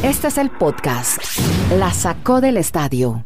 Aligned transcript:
Este 0.00 0.28
es 0.28 0.38
el 0.38 0.50
podcast. 0.50 1.18
La 1.78 1.92
sacó 1.92 2.40
del 2.40 2.56
estadio. 2.56 3.22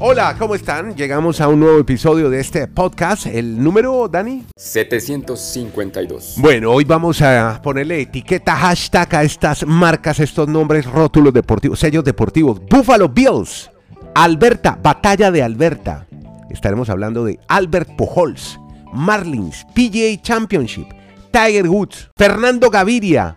Hola, 0.00 0.36
¿cómo 0.38 0.54
están? 0.54 0.94
Llegamos 0.94 1.40
a 1.40 1.48
un 1.48 1.58
nuevo 1.58 1.80
episodio 1.80 2.30
de 2.30 2.38
este 2.38 2.68
podcast. 2.68 3.26
¿El 3.26 3.60
número, 3.60 4.06
Dani? 4.06 4.44
752. 4.56 6.36
Bueno, 6.38 6.70
hoy 6.70 6.84
vamos 6.84 7.20
a 7.20 7.60
ponerle 7.60 8.02
etiqueta, 8.02 8.54
hashtag 8.54 9.14
a 9.16 9.22
estas 9.24 9.66
marcas, 9.66 10.20
estos 10.20 10.46
nombres, 10.46 10.86
rótulos 10.86 11.32
deportivos, 11.34 11.80
sellos 11.80 12.04
deportivos. 12.04 12.60
Buffalo 12.70 13.08
Bills, 13.08 13.70
Alberta, 14.14 14.78
Batalla 14.80 15.32
de 15.32 15.42
Alberta. 15.42 16.06
Estaremos 16.48 16.88
hablando 16.88 17.24
de 17.24 17.40
Albert 17.48 17.96
Pujols, 17.96 18.58
Marlins, 18.92 19.66
PGA 19.74 20.22
Championship, 20.22 20.86
Tiger 21.30 21.68
Woods, 21.68 22.10
Fernando 22.16 22.70
Gaviria, 22.70 23.36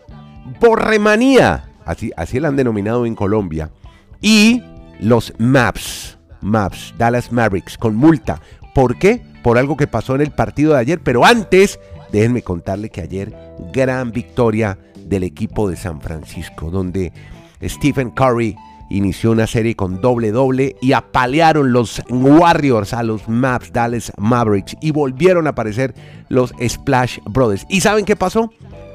Borremanía, 0.59 1.69
así, 1.85 2.11
así 2.15 2.39
la 2.39 2.47
han 2.47 2.55
denominado 2.55 3.05
en 3.05 3.15
Colombia, 3.15 3.71
y 4.21 4.63
los 4.99 5.33
Maps, 5.37 6.17
Maps, 6.41 6.93
Dallas 6.97 7.31
Mavericks, 7.31 7.77
con 7.77 7.95
multa. 7.95 8.41
¿Por 8.73 8.97
qué? 8.97 9.21
Por 9.43 9.57
algo 9.57 9.75
que 9.77 9.87
pasó 9.87 10.15
en 10.15 10.21
el 10.21 10.31
partido 10.31 10.73
de 10.73 10.79
ayer, 10.79 10.99
pero 11.01 11.25
antes, 11.25 11.79
déjenme 12.11 12.41
contarle 12.41 12.89
que 12.89 13.01
ayer 13.01 13.35
gran 13.73 14.11
victoria 14.11 14.77
del 15.05 15.23
equipo 15.23 15.69
de 15.69 15.75
San 15.75 16.01
Francisco, 16.01 16.69
donde 16.69 17.11
Stephen 17.61 18.11
Curry 18.11 18.55
inició 18.91 19.31
una 19.31 19.47
serie 19.47 19.75
con 19.75 20.01
doble 20.01 20.31
doble 20.31 20.75
y 20.81 20.93
apalearon 20.93 21.71
los 21.71 22.01
Warriors 22.09 22.93
a 22.93 23.03
los 23.03 23.27
Maps 23.27 23.71
Dallas 23.71 24.11
Mavericks 24.17 24.75
y 24.81 24.91
volvieron 24.91 25.47
a 25.47 25.51
aparecer 25.51 25.93
los 26.29 26.53
Splash 26.61 27.19
Brothers. 27.25 27.65
¿Y 27.69 27.81
saben 27.81 28.05
qué 28.05 28.15
pasó? 28.15 28.51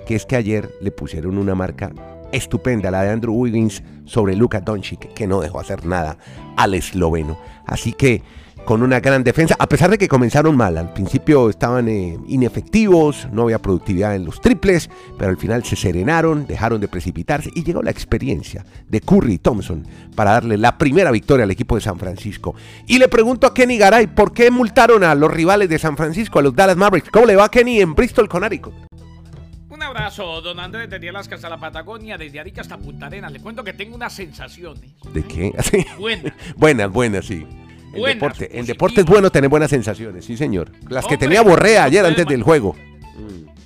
Que 0.07 0.15
es 0.15 0.27
que 0.27 0.37
ayer 0.37 0.71
le 0.81 0.91
pusieron 0.91 1.39
una 1.39 1.55
marca 1.55 1.93
estupenda, 2.33 2.91
la 2.91 3.03
de 3.03 3.11
Andrew 3.11 3.35
Wiggins 3.35 3.83
sobre 4.05 4.37
Luka 4.37 4.61
Doncic, 4.61 5.13
que 5.15 5.27
no 5.27 5.41
dejó 5.41 5.61
hacer 5.61 5.87
nada 5.87 6.19
al 6.57 6.75
esloveno. 6.75 7.39
Así 7.67 7.93
que 7.93 8.23
con 8.67 8.83
una 8.83 8.99
gran 8.99 9.23
defensa, 9.23 9.55
a 9.59 9.69
pesar 9.69 9.91
de 9.91 9.97
que 9.97 10.09
comenzaron 10.09 10.57
mal. 10.57 10.77
Al 10.77 10.93
principio 10.93 11.49
estaban 11.49 11.89
eh, 11.89 12.19
inefectivos, 12.27 13.29
no 13.31 13.43
había 13.43 13.61
productividad 13.61 14.17
en 14.17 14.25
los 14.25 14.41
triples, 14.41 14.91
pero 15.17 15.31
al 15.31 15.39
final 15.39 15.65
se 15.65 15.77
serenaron, 15.77 16.49
dejaron 16.49 16.81
de 16.81 16.89
precipitarse 16.89 17.49
y 17.55 17.63
llegó 17.63 17.81
la 17.81 17.93
experiencia 17.93 18.67
de 18.89 19.01
Curry 19.01 19.35
y 19.35 19.39
Thompson 19.39 19.87
para 20.17 20.33
darle 20.33 20.59
la 20.59 20.77
primera 20.79 21.13
victoria 21.13 21.45
al 21.45 21.51
equipo 21.53 21.77
de 21.77 21.81
San 21.81 21.97
Francisco. 21.97 22.57
Y 22.89 22.99
le 22.99 23.07
pregunto 23.07 23.47
a 23.47 23.55
Kenny 23.55 23.79
Garay, 23.79 24.09
¿por 24.09 24.35
qué 24.35 24.51
multaron 24.51 25.05
a 25.05 25.15
los 25.15 25.33
rivales 25.33 25.69
de 25.69 25.79
San 25.79 25.97
Francisco, 25.97 26.41
a 26.41 26.43
los 26.43 26.55
Dallas 26.55 26.77
Mavericks? 26.77 27.11
¿Cómo 27.11 27.27
le 27.27 27.37
va 27.37 27.49
Kenny 27.49 27.81
en 27.81 27.95
Bristol, 27.95 28.29
Connecticut? 28.29 28.75
Un 29.71 29.83
abrazo, 29.83 30.41
don 30.41 30.59
Andrés, 30.59 30.91
desde 30.91 31.09
Alaska 31.09 31.37
hasta 31.37 31.49
la 31.49 31.59
Patagonia, 31.59 32.19
desde 32.19 32.41
Arica 32.41 32.63
hasta 32.63 32.77
Punta 32.79 33.07
Arenas. 33.07 33.31
Le 33.31 33.39
cuento 33.39 33.63
que 33.63 33.75
tengo 33.75 33.95
unas 33.95 34.13
sensaciones. 34.13 34.91
¿De 35.13 35.23
qué? 35.23 35.53
Buenas. 36.01 36.33
buenas, 36.57 36.91
buenas, 36.91 37.27
sí. 37.27 37.47
En 37.97 38.01
Buenas, 38.01 38.15
deporte, 38.17 38.59
en 38.59 38.67
deporte 38.67 39.01
es 39.01 39.07
bueno 39.07 39.31
tener 39.31 39.49
buenas 39.51 39.71
sensaciones, 39.71 40.25
sí 40.25 40.37
señor. 40.37 40.71
Las 40.89 41.07
que 41.07 41.17
tenía 41.17 41.43
Borrea 41.43 41.85
ayer 41.85 42.05
antes 42.05 42.27
del 42.27 42.43
juego. 42.43 42.77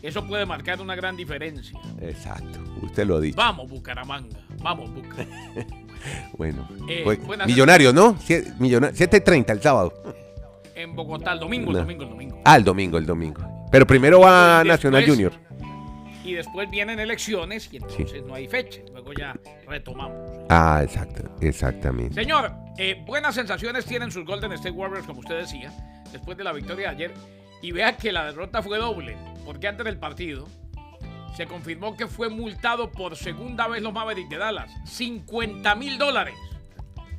Eso 0.03 0.27
puede 0.27 0.47
marcar 0.47 0.81
una 0.81 0.95
gran 0.95 1.15
diferencia. 1.17 1.79
Exacto, 2.01 2.59
usted 2.83 3.07
lo 3.07 3.17
ha 3.17 3.21
dicho. 3.21 3.37
Vamos, 3.37 3.69
Bucaramanga. 3.69 4.39
Vamos, 4.63 4.93
Bucaramanga. 4.95 5.67
Bueno, 6.39 6.67
Eh, 6.89 7.05
buenas- 7.27 7.47
millonarios, 7.47 7.93
¿no? 7.93 8.15
Sie- 8.21 8.55
millona- 8.59 8.91
7.30 8.95 9.53
el 9.53 9.61
sábado. 9.61 9.93
En 10.75 10.97
Bogotá, 10.97 11.35
el 11.35 11.41
domingo, 11.41 11.73
el 11.73 11.77
No. 11.77 11.81
domingo, 11.83 12.05
el 12.05 12.09
domingo. 12.09 12.41
Ah, 12.43 12.57
el 12.57 12.65
domingo, 12.65 12.97
el 12.97 13.05
domingo. 13.05 13.43
Pero 13.71 13.87
primero 13.87 14.21
va 14.21 14.61
Después- 14.65 14.69
Nacional 14.69 15.05
Junior. 15.07 15.33
Y 16.23 16.35
después 16.35 16.71
vienen 16.71 17.01
elecciones 17.01 17.73
y 17.73 17.79
entonces 17.79 18.23
no 18.25 18.35
hay 18.35 18.47
fecha. 18.47 18.81
Luego 18.93 19.13
ya 19.13 19.35
retomamos. 19.67 20.19
Ah, 20.51 20.81
exacto, 20.83 21.23
exactamente. 21.41 22.15
Señor, 22.15 22.53
eh, 22.77 23.03
buenas 23.07 23.35
sensaciones 23.35 23.87
tienen 23.87 24.11
sus 24.11 24.25
Golden 24.25 24.53
State 24.53 24.73
Warriors, 24.73 25.07
como 25.07 25.21
usted 25.21 25.39
decía, 25.39 25.73
después 26.13 26.37
de 26.37 26.45
la 26.45 26.53
victoria 26.53 26.89
de 26.89 26.95
ayer. 26.95 27.15
Y 27.63 27.73
vea 27.73 27.97
que 27.97 28.13
la 28.13 28.27
derrota 28.27 28.63
fue 28.63 28.79
doble, 28.79 29.17
porque 29.45 29.69
antes 29.69 29.85
del 29.85 29.99
partido 29.99 30.47
se 31.37 31.47
confirmó 31.47 31.97
que 31.97 32.07
fue 32.07 32.29
multado 32.29 32.91
por 32.91 33.17
segunda 33.17 33.67
vez 33.69 33.83
los 33.83 33.93
Mavericks 33.93 34.29
de 34.31 34.39
Dallas. 34.39 34.71
50 34.85 35.75
mil 35.75 35.97
dólares. 35.97 36.35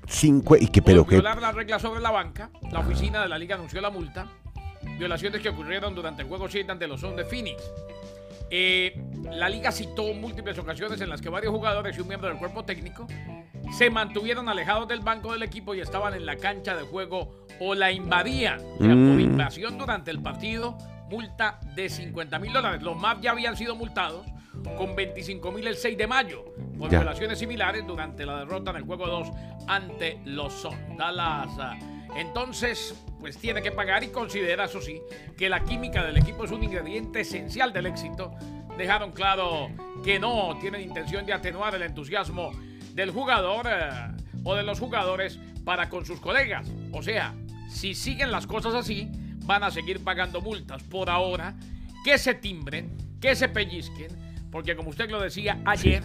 Cinco, 0.08 0.56
y 0.58 0.68
que, 0.68 0.81
Por 0.81 0.92
pero 0.92 1.06
que, 1.06 1.16
violar 1.16 1.42
la 1.42 1.52
regla 1.52 1.80
sobre 1.80 2.02
la 2.02 2.12
banca. 2.12 2.50
La 2.72 2.80
oficina 2.80 3.22
de 3.22 3.30
la 3.30 3.38
liga 3.38 3.56
anunció 3.56 3.81
la 3.81 3.90
multa. 3.90 4.28
Violaciones 4.97 5.42
que 5.42 5.50
ocurrieron 5.50 5.96
durante 5.96 6.24
el 6.24 6.28
juego 6.28 6.50
7 6.50 6.72
ante 6.72 6.88
los 6.88 7.02
Suns 7.02 7.16
de 7.16 7.26
Phoenix. 7.26 7.62
Eh, 8.54 9.02
la 9.32 9.48
liga 9.48 9.72
citó 9.72 10.14
múltiples 10.14 10.58
ocasiones 10.60 11.00
en 11.00 11.10
las 11.10 11.22
que 11.22 11.30
varios 11.30 11.54
jugadores 11.54 11.98
y 11.98 12.02
un 12.02 12.08
miembro 12.10 12.28
del 12.30 12.38
cuerpo 12.38 12.66
técnico 12.66 13.08
se 13.78 13.90
mantuvieron 13.90 14.50
alejados 14.50 14.88
del 14.90 15.00
banco 15.00 15.32
del 15.32 15.44
equipo 15.44 15.74
y 15.74 15.80
estaban 15.80 16.14
en 16.14 16.26
la 16.26 16.36
cancha 16.36 16.76
de 16.76 16.84
juego 16.84 17.46
o 17.62 17.74
la 17.74 17.92
invadían. 17.94 18.60
O 18.60 18.78
sea, 18.80 18.90
por 18.90 18.96
Mm. 18.98 19.20
invasión 19.22 19.78
durante 19.78 20.12
el 20.12 20.22
partido, 20.22 20.78
multa 21.10 21.60
de 21.76 21.88
50 21.90 22.40
mil 22.40 22.52
dólares. 22.52 22.82
Los 22.82 22.98
MAP 22.98 23.22
ya 23.22 23.32
habían 23.32 23.56
sido 23.56 23.76
multados 23.76 24.26
con 24.78 24.96
25 24.98 25.52
mil 25.54 25.66
el 25.68 25.76
6 25.78 25.98
de 25.98 26.08
mayo 26.08 26.44
por 26.78 26.90
Ya. 26.92 27.00
violaciones 27.00 27.40
similares 27.40 27.88
durante 27.88 28.26
la 28.26 28.40
derrota 28.40 28.72
en 28.72 28.78
el 28.78 28.84
juego 28.84 29.08
2 29.08 29.30
ante 29.68 30.20
los 30.26 30.68
ah, 31.00 31.78
Entonces, 32.16 32.96
pues 33.20 33.38
tiene 33.38 33.62
que 33.62 33.72
pagar 33.72 34.04
y 34.04 34.10
considera, 34.10 34.66
eso 34.66 34.82
sí, 34.82 35.02
que 35.38 35.50
la 35.50 35.64
química 35.64 36.04
del 36.04 36.18
equipo 36.18 36.46
es 36.46 36.52
un 36.52 36.64
ingrediente 36.64 37.22
esencial 37.22 37.72
del 37.72 37.86
éxito. 37.86 38.34
Dejaron 38.78 39.12
claro 39.12 39.70
que 40.04 40.20
no 40.20 40.58
tienen 40.60 40.82
intención 40.82 41.26
de 41.26 41.34
atenuar 41.34 41.76
el 41.76 41.84
entusiasmo 41.84 42.52
del 42.94 43.12
jugador 43.12 43.68
eh, 43.70 43.90
o 44.44 44.56
de 44.56 44.64
los 44.64 44.80
jugadores 44.80 45.40
para 45.64 45.90
con 45.90 46.06
sus 46.06 46.20
colegas. 46.20 46.68
O 46.92 47.02
sea, 47.02 47.34
si 47.70 47.94
siguen 47.94 48.32
las 48.32 48.48
cosas 48.48 48.74
así, 48.74 49.10
van 49.46 49.64
a 49.64 49.72
seguir 49.72 50.04
pagando 50.04 50.42
multas. 50.42 50.84
Por 50.84 51.10
ahora, 51.10 51.56
que 52.04 52.18
se 52.18 52.34
timbren, 52.34 52.98
que 53.20 53.36
se 53.36 53.48
pellizquen, 53.48 54.10
porque 54.52 54.76
como 54.76 54.90
usted 54.90 55.10
lo 55.10 55.22
decía 55.22 55.62
ayer, 55.66 56.04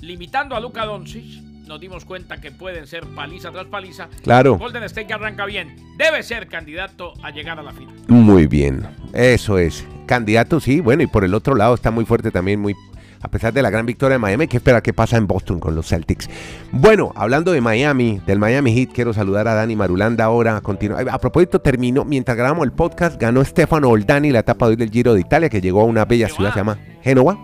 limitando 0.00 0.54
a 0.54 0.60
Luka 0.60 0.84
Doncic, 0.84 1.42
nos 1.66 1.80
dimos 1.80 2.04
cuenta 2.04 2.40
que 2.40 2.50
pueden 2.50 2.86
ser 2.86 3.04
paliza 3.06 3.50
tras 3.50 3.66
paliza. 3.66 4.08
Claro. 4.22 4.58
Golden 4.58 4.84
State 4.84 5.06
que 5.06 5.14
arranca 5.14 5.44
bien, 5.46 5.76
debe 5.96 6.22
ser 6.22 6.48
candidato 6.48 7.12
a 7.22 7.30
llegar 7.30 7.58
a 7.58 7.62
la 7.62 7.72
final. 7.72 7.94
muy 8.08 8.46
bien. 8.46 8.86
Eso 9.12 9.58
es. 9.58 9.86
Candidato, 10.06 10.60
sí. 10.60 10.80
Bueno, 10.80 11.02
y 11.02 11.06
por 11.06 11.24
el 11.24 11.34
otro 11.34 11.54
lado 11.54 11.74
está 11.74 11.90
muy 11.90 12.04
fuerte 12.04 12.30
también, 12.30 12.60
muy 12.60 12.74
a 13.20 13.28
pesar 13.28 13.52
de 13.52 13.62
la 13.62 13.70
gran 13.70 13.86
victoria 13.86 14.14
de 14.14 14.18
Miami, 14.18 14.46
que 14.46 14.58
espera 14.58 14.80
que 14.82 14.92
pasa 14.92 15.16
en 15.16 15.26
Boston 15.26 15.58
con 15.58 15.74
los 15.74 15.88
Celtics. 15.88 16.28
Bueno, 16.70 17.12
hablando 17.16 17.50
de 17.50 17.60
Miami, 17.60 18.20
del 18.24 18.38
Miami 18.38 18.72
Heat, 18.72 18.90
quiero 18.92 19.12
saludar 19.12 19.48
a 19.48 19.54
Dani 19.54 19.74
Marulanda 19.74 20.24
ahora. 20.24 20.60
Continúa. 20.60 21.00
A 21.10 21.18
propósito, 21.18 21.60
terminó, 21.60 22.04
mientras 22.04 22.36
grabamos 22.36 22.64
el 22.64 22.72
podcast, 22.72 23.20
ganó 23.20 23.44
Stefano 23.44 23.88
Oldani 23.88 24.30
la 24.30 24.40
etapa 24.40 24.66
de 24.66 24.70
hoy 24.70 24.76
del 24.76 24.90
Giro 24.90 25.14
de 25.14 25.20
Italia, 25.20 25.48
que 25.48 25.60
llegó 25.60 25.80
a 25.80 25.84
una 25.84 26.04
bella 26.04 26.28
¿Qué 26.28 26.34
ciudad, 26.34 26.52
se 26.52 26.60
llama 26.60 26.78
Génova. 27.02 27.36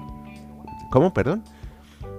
¿Cómo? 0.91 1.13
Perdón. 1.13 1.43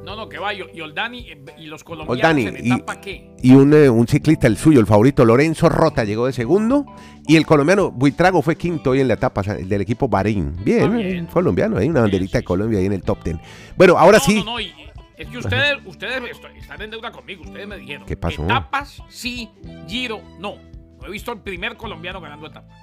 No, 0.03 0.15
no, 0.15 0.27
que 0.29 0.37
va. 0.37 0.53
Y 0.53 0.61
y 0.73 0.81
Oldani 0.81 1.19
eh, 1.29 1.43
y 1.57 1.65
los 1.67 1.83
colombianos 1.83 2.17
Oldani 2.17 2.45
en 2.47 2.65
y- 2.65 2.71
etapa 2.73 2.99
qué? 3.01 3.29
y 3.41 3.51
un, 3.53 3.73
eh, 3.73 3.89
un 3.89 4.07
ciclista, 4.07 4.47
el 4.47 4.57
suyo, 4.57 4.79
el 4.79 4.85
favorito, 4.85 5.23
Lorenzo 5.25 5.69
Rota, 5.69 6.03
llegó 6.03 6.25
de 6.25 6.33
segundo. 6.33 6.85
Y 7.27 7.37
el 7.37 7.45
colombiano 7.45 7.89
Buitrago 7.91 8.41
fue 8.41 8.57
quinto 8.57 8.89
hoy 8.91 8.99
en 8.99 9.07
la 9.07 9.13
etapa, 9.13 9.41
del 9.43 9.81
equipo 9.81 10.07
Bahrein. 10.09 10.55
Bien, 10.63 10.83
Ah, 10.83 10.97
bien. 10.97 11.25
colombiano, 11.27 11.77
hay 11.77 11.87
una 11.87 12.01
Bien, 12.01 12.03
banderita 12.11 12.37
sí, 12.39 12.41
de 12.41 12.43
Colombia 12.43 12.79
ahí 12.79 12.85
en 12.85 12.93
el 12.93 13.01
top 13.03 13.23
ten. 13.23 13.39
Bueno, 13.77 13.97
ahora 13.97 14.17
no, 14.17 14.23
sí. 14.23 14.35
No, 14.39 14.45
no, 14.45 14.59
y- 14.59 14.73
es 15.15 15.27
que 15.29 15.37
ustedes, 15.37 15.77
ustedes 15.85 16.21
están 16.57 16.81
en 16.81 16.89
deuda 16.91 17.11
conmigo. 17.11 17.43
Ustedes 17.43 17.67
me 17.67 17.77
dijeron. 17.77 18.05
¿Qué 18.05 18.17
pasó? 18.17 18.43
Etapas, 18.43 19.01
sí. 19.09 19.47
Giro, 19.87 20.21
no. 20.39 20.55
No 20.99 21.07
he 21.07 21.11
visto 21.11 21.31
el 21.33 21.39
primer 21.39 21.77
colombiano 21.77 22.19
ganando 22.19 22.47
etapas. 22.47 22.77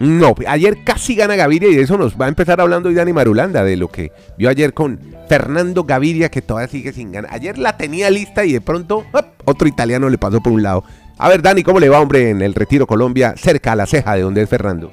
No, 0.00 0.34
ayer 0.48 0.82
casi 0.82 1.14
gana 1.14 1.36
Gaviria 1.36 1.68
y 1.68 1.76
de 1.76 1.82
eso 1.82 1.98
nos 1.98 2.18
va 2.18 2.24
a 2.24 2.28
empezar 2.28 2.58
hablando 2.58 2.88
hoy 2.88 2.94
Dani 2.94 3.12
Marulanda, 3.12 3.62
de 3.62 3.76
lo 3.76 3.88
que 3.88 4.10
vio 4.38 4.48
ayer 4.48 4.72
con 4.72 4.98
Fernando 5.28 5.84
Gaviria, 5.84 6.30
que 6.30 6.40
todavía 6.40 6.68
sigue 6.68 6.94
sin 6.94 7.12
ganar. 7.12 7.30
Ayer 7.34 7.58
la 7.58 7.76
tenía 7.76 8.08
lista 8.08 8.46
y 8.46 8.54
de 8.54 8.62
pronto 8.62 9.04
¡op! 9.12 9.26
otro 9.44 9.68
italiano 9.68 10.08
le 10.08 10.16
pasó 10.16 10.40
por 10.40 10.54
un 10.54 10.62
lado. 10.62 10.84
A 11.18 11.28
ver, 11.28 11.42
Dani, 11.42 11.62
¿cómo 11.62 11.80
le 11.80 11.90
va, 11.90 12.00
hombre, 12.00 12.30
en 12.30 12.40
el 12.40 12.54
Retiro 12.54 12.86
Colombia, 12.86 13.34
cerca 13.36 13.72
a 13.72 13.76
la 13.76 13.84
ceja 13.84 14.14
de 14.14 14.22
donde 14.22 14.40
es 14.40 14.48
Fernando? 14.48 14.90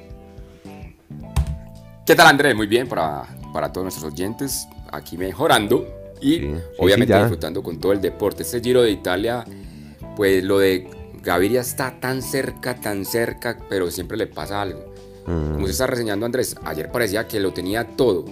¿Qué 2.04 2.14
tal 2.14 2.26
Andrés? 2.26 2.54
Muy 2.54 2.66
bien 2.66 2.86
para, 2.86 3.22
para 3.54 3.72
todos 3.72 3.86
nuestros 3.86 4.12
oyentes, 4.12 4.68
aquí 4.92 5.16
mejorando 5.16 5.86
y 6.20 6.34
Sí, 6.34 6.54
obviamente 6.76 7.14
sí, 7.14 7.18
disfrutando 7.18 7.62
con 7.62 7.80
todo 7.80 7.92
el 7.92 8.02
deporte. 8.02 8.42
Este 8.42 8.60
Giro 8.60 8.82
de 8.82 8.90
Italia, 8.90 9.46
pues 10.16 10.44
lo 10.44 10.58
de 10.58 10.86
Gaviria 11.22 11.62
está 11.62 11.98
tan 11.98 12.20
cerca, 12.20 12.74
tan 12.74 13.06
cerca, 13.06 13.56
pero 13.70 13.90
siempre 13.90 14.18
le 14.18 14.26
pasa 14.26 14.60
algo. 14.60 14.87
Mm. 15.28 15.54
Como 15.54 15.66
se 15.66 15.72
está 15.72 15.86
reseñando 15.86 16.26
Andrés, 16.26 16.56
ayer 16.64 16.90
parecía 16.90 17.28
que 17.28 17.38
lo 17.40 17.52
tenía 17.52 17.84
todo. 17.96 18.24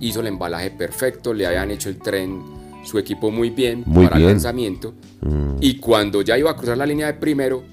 Hizo 0.00 0.20
el 0.20 0.28
embalaje 0.28 0.70
perfecto, 0.70 1.34
le 1.34 1.46
habían 1.46 1.70
hecho 1.70 1.88
el 1.88 1.98
tren 1.98 2.42
su 2.84 2.98
equipo 2.98 3.30
muy 3.30 3.50
bien 3.50 3.82
Muy 3.86 4.04
para 4.04 4.16
el 4.16 4.22
bien. 4.22 4.32
lanzamiento. 4.34 4.94
Mm. 5.22 5.56
Y 5.60 5.78
cuando 5.78 6.22
ya 6.22 6.36
iba 6.38 6.50
a 6.50 6.56
cruzar 6.56 6.76
la 6.76 6.86
línea 6.86 7.06
de 7.06 7.14
primero, 7.14 7.64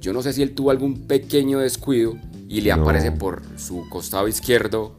yo 0.00 0.12
no 0.12 0.22
sé 0.22 0.32
si 0.32 0.42
él 0.42 0.54
tuvo 0.54 0.70
algún 0.70 1.06
pequeño 1.06 1.58
descuido 1.60 2.14
y 2.48 2.60
le 2.60 2.74
No. 2.74 2.82
aparece 2.82 3.12
por 3.12 3.42
su 3.56 3.88
costado 3.88 4.26
izquierdo 4.28 4.96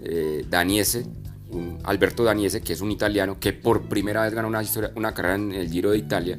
eh, 0.00 0.44
Daniese 0.48 1.06
un 1.50 1.78
Alberto 1.84 2.24
Daniese, 2.24 2.60
que 2.60 2.72
es 2.74 2.80
un 2.80 2.90
italiano 2.90 3.38
que 3.40 3.52
por 3.52 3.82
primera 3.88 4.22
vez 4.22 4.34
ganó 4.34 4.48
una, 4.48 4.62
historia, 4.62 4.90
una 4.96 5.14
carrera 5.14 5.36
en 5.36 5.52
el 5.52 5.70
Giro 5.70 5.90
de 5.92 5.98
Italia 5.98 6.38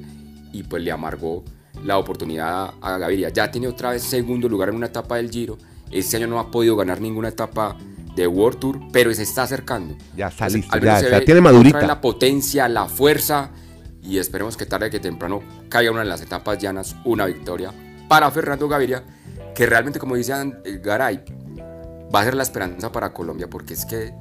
y 0.53 0.63
pues 0.63 0.83
le 0.83 0.91
amargó 0.91 1.43
la 1.83 1.97
oportunidad 1.97 2.73
a 2.81 2.97
Gaviria. 2.97 3.29
Ya 3.29 3.49
tiene 3.49 3.67
otra 3.67 3.91
vez 3.91 4.03
segundo 4.03 4.47
lugar 4.47 4.69
en 4.69 4.75
una 4.75 4.87
etapa 4.87 5.15
del 5.17 5.29
Giro. 5.31 5.57
Este 5.91 6.17
año 6.17 6.27
no 6.27 6.39
ha 6.39 6.51
podido 6.51 6.75
ganar 6.75 7.01
ninguna 7.01 7.29
etapa 7.29 7.77
de 8.15 8.27
World 8.27 8.59
Tour, 8.59 8.79
pero 8.91 9.13
se 9.13 9.23
está 9.23 9.43
acercando. 9.43 9.95
Ya 10.15 10.27
está 10.27 10.49
listo, 10.49 10.77
ya, 10.77 11.23
tiene 11.23 11.41
madurita. 11.41 11.85
La 11.85 12.01
potencia, 12.01 12.67
la 12.67 12.87
fuerza 12.87 13.51
y 14.01 14.17
esperemos 14.17 14.57
que 14.57 14.65
tarde 14.65 14.89
que 14.89 14.99
temprano 14.99 15.41
caiga 15.67 15.91
una 15.91 16.01
de 16.01 16.07
las 16.07 16.21
etapas 16.21 16.57
llanas, 16.57 16.95
una 17.05 17.25
victoria 17.25 17.73
para 18.07 18.29
Fernando 18.31 18.67
Gaviria, 18.67 19.03
que 19.53 19.65
realmente 19.65 19.99
como 19.99 20.15
dice 20.15 20.33
Garay, 20.81 21.23
va 22.13 22.21
a 22.21 22.23
ser 22.23 22.35
la 22.35 22.43
esperanza 22.43 22.91
para 22.91 23.13
Colombia, 23.13 23.47
porque 23.49 23.73
es 23.73 23.85
que 23.85 24.13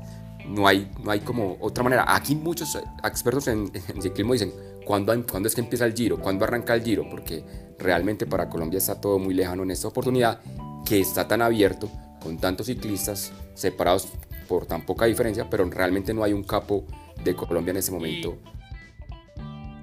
no 0.46 0.66
hay, 0.66 0.90
no 1.02 1.10
hay 1.10 1.20
como 1.20 1.56
otra 1.60 1.84
manera. 1.84 2.04
Aquí 2.06 2.34
muchos 2.34 2.78
expertos 3.04 3.48
en, 3.48 3.70
ciclismo 4.00 4.32
dicen, 4.32 4.52
¿cuándo, 4.84 5.14
¿cuándo, 5.26 5.48
es 5.48 5.54
que 5.54 5.60
empieza 5.60 5.84
el 5.86 5.94
giro? 5.94 6.18
¿Cuándo 6.20 6.44
arranca 6.44 6.74
el 6.74 6.82
giro? 6.82 7.08
Porque 7.10 7.44
realmente 7.78 8.26
para 8.26 8.48
Colombia 8.48 8.78
está 8.78 9.00
todo 9.00 9.18
muy 9.18 9.34
lejano 9.34 9.62
en 9.62 9.70
esta 9.70 9.88
oportunidad, 9.88 10.40
que 10.88 11.00
está 11.00 11.28
tan 11.28 11.42
abierto, 11.42 11.90
con 12.20 12.38
tantos 12.38 12.66
ciclistas 12.66 13.32
separados 13.54 14.08
por 14.48 14.66
tan 14.66 14.86
poca 14.86 15.04
diferencia, 15.04 15.48
pero 15.50 15.68
realmente 15.68 16.14
no 16.14 16.24
hay 16.24 16.32
un 16.32 16.42
capo 16.42 16.84
de 17.22 17.34
Colombia 17.34 17.72
en 17.72 17.76
ese 17.76 17.92
momento. 17.92 18.38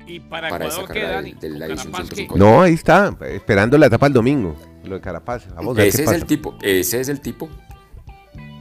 Y, 0.07 0.19
para, 0.19 0.49
esa 0.67 0.83
carrera 0.85 1.21
de, 1.21 1.49
la 1.49 1.65
edición 1.65 1.93
No, 2.35 2.61
ahí 2.61 2.73
está, 2.73 3.15
esperando 3.27 3.77
la 3.77 3.87
etapa 3.87 4.07
el 4.07 4.13
domingo, 4.13 4.55
lo 4.83 4.95
de 4.95 5.01
Carapaz. 5.01 5.47
Vamos 5.55 5.75
a 5.75 5.81
ver 5.81 5.87
ese 5.87 6.03
es 6.03 6.11
el 6.11 6.25
tipo, 6.25 6.55
ese 6.61 7.01
es 7.01 7.09
el 7.09 7.21
tipo 7.21 7.49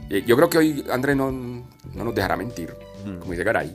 eh, 0.09 0.23
yo 0.25 0.35
creo 0.35 0.49
que 0.49 0.57
hoy 0.57 0.85
André 0.91 1.15
no, 1.15 1.31
no 1.31 2.03
nos 2.03 2.13
dejará 2.13 2.37
mentir, 2.37 2.73
como 3.19 3.31
dice 3.31 3.43
Garay. 3.43 3.73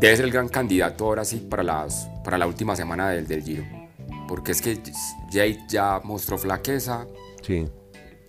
Debe 0.00 0.16
ser 0.16 0.24
el 0.24 0.30
gran 0.30 0.48
candidato 0.48 1.04
ahora 1.04 1.24
sí 1.24 1.38
para, 1.50 1.62
las, 1.62 2.08
para 2.22 2.38
la 2.38 2.46
última 2.46 2.76
semana 2.76 3.10
del, 3.10 3.26
del 3.26 3.42
Giro. 3.42 3.64
Porque 4.28 4.52
es 4.52 4.62
que 4.62 4.80
Jade 5.32 5.58
ya 5.68 6.00
mostró 6.04 6.38
flaqueza. 6.38 7.06
Sí. 7.42 7.66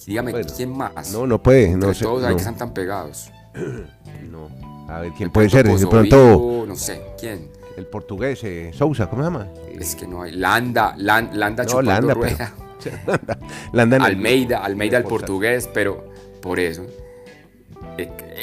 Dígame, 0.06 0.34
¿quién 0.46 0.76
más? 0.76 1.12
No, 1.12 1.28
no 1.28 1.42
puede. 1.42 1.76
No 1.76 1.94
sé, 1.94 2.04
todos 2.04 2.24
hay 2.24 2.34
que 2.34 2.40
están 2.40 2.58
tan 2.58 2.74
pegados. 2.74 3.32
No. 4.30 4.48
A 4.88 5.00
ver, 5.00 5.12
¿quién 5.14 5.32
puede 5.32 5.50
ser? 5.50 5.68
De 5.68 5.88
pronto. 5.88 6.66
No 6.68 6.76
sé, 6.76 7.02
¿quién? 7.20 7.50
El 7.78 7.88
portugués, 7.88 8.44
eh, 8.44 8.72
Sousa, 8.74 9.10
¿cómo 9.10 9.24
se 9.24 9.28
llama? 9.28 9.48
Es 9.72 9.96
que 9.96 10.06
no 10.06 10.22
hay. 10.22 10.34
Landa, 10.34 10.94
Landa, 10.98 11.36
Landa 11.36 11.64
no, 11.64 11.82
Landa, 11.82 12.14
rueda. 12.14 12.54
Landa, 13.74 13.98
Almeida, 13.98 14.64
Almeida 14.64 14.98
el 14.98 15.04
portugués, 15.04 15.70
pero 15.74 16.12
por 16.42 16.60
eso 16.60 16.86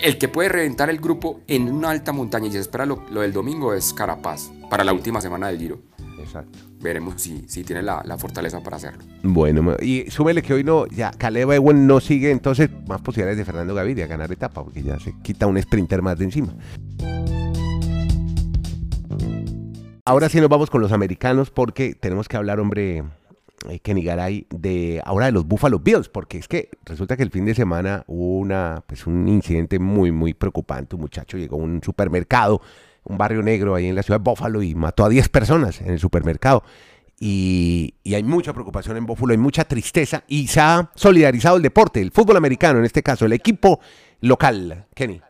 el 0.02 0.18
que 0.18 0.28
puede 0.28 0.48
reventar 0.48 0.90
el 0.90 0.98
grupo 0.98 1.40
en 1.46 1.70
una 1.70 1.90
alta 1.90 2.12
montaña 2.12 2.46
y 2.48 2.52
se 2.52 2.60
espera 2.60 2.86
lo, 2.86 3.02
del 3.10 3.32
domingo 3.32 3.74
es 3.74 3.92
Carapaz 3.92 4.50
para 4.68 4.84
la 4.84 4.92
última 4.92 5.20
semana 5.20 5.48
del 5.48 5.58
Giro. 5.58 5.78
Exacto. 6.26 6.58
Veremos 6.80 7.20
si, 7.20 7.44
si 7.48 7.64
tiene 7.64 7.82
la, 7.82 8.02
fortaleza 8.18 8.62
para 8.62 8.76
hacerlo. 8.76 9.02
Bueno, 9.22 9.76
y 9.80 10.10
súmele 10.10 10.42
que 10.42 10.54
hoy 10.54 10.64
no, 10.64 10.86
ya 10.86 11.10
Caleb 11.10 11.52
Ewen 11.52 11.86
no 11.86 12.00
sigue, 12.00 12.30
entonces 12.30 12.68
más 12.86 13.00
posibilidades 13.00 13.38
de 13.38 13.44
Fernando 13.44 13.74
Gaviria 13.74 14.06
ganar 14.06 14.30
etapa, 14.32 14.62
porque 14.62 14.82
ya 14.82 14.98
se 14.98 15.14
quita 15.22 15.46
un 15.46 15.60
sprinter 15.60 16.02
más 16.02 16.18
de 16.18 16.24
encima. 16.24 16.54
Ahora 20.04 20.28
sí 20.28 20.40
nos 20.40 20.48
vamos 20.48 20.70
con 20.70 20.80
los 20.80 20.92
americanos 20.92 21.50
porque 21.50 21.94
tenemos 21.94 22.28
que 22.28 22.36
hablar, 22.36 22.60
hombre, 22.60 23.02
eh, 23.68 23.80
Kenny 23.80 24.04
Garay, 24.04 24.46
de 24.50 25.00
ahora 25.04 25.26
de 25.26 25.32
los 25.32 25.46
Buffalo 25.46 25.80
Bills, 25.80 26.08
porque 26.08 26.38
es 26.38 26.46
que 26.46 26.70
resulta 26.84 27.16
que 27.16 27.24
el 27.24 27.30
fin 27.30 27.44
de 27.44 27.54
semana 27.54 28.04
hubo 28.06 28.38
una, 28.38 28.84
pues 28.86 29.06
un 29.06 29.26
incidente 29.28 29.78
muy, 29.78 30.12
muy 30.12 30.34
preocupante. 30.34 30.94
Un 30.94 31.02
muchacho 31.02 31.38
llegó 31.38 31.56
a 31.56 31.60
un 31.60 31.82
supermercado, 31.82 32.60
un 33.06 33.18
barrio 33.18 33.42
negro 33.42 33.74
ahí 33.74 33.86
en 33.86 33.94
la 33.94 34.02
ciudad 34.02 34.20
de 34.20 34.24
Buffalo 34.24 34.62
y 34.62 34.74
mató 34.74 35.04
a 35.04 35.08
10 35.08 35.28
personas 35.28 35.80
en 35.80 35.90
el 35.90 35.98
supermercado. 35.98 36.64
Y, 37.18 37.94
y, 38.02 38.14
hay 38.14 38.22
mucha 38.22 38.52
preocupación 38.52 38.98
en 38.98 39.06
Buffalo, 39.06 39.32
hay 39.32 39.38
mucha 39.38 39.64
tristeza 39.64 40.24
y 40.28 40.48
se 40.48 40.60
ha 40.60 40.90
solidarizado 40.94 41.56
el 41.56 41.62
deporte, 41.62 42.02
el 42.02 42.10
fútbol 42.10 42.36
americano 42.36 42.78
en 42.78 42.84
este 42.84 43.02
caso, 43.02 43.24
el 43.24 43.32
equipo 43.32 43.80
local, 44.20 44.86
Kenny. 44.94 45.22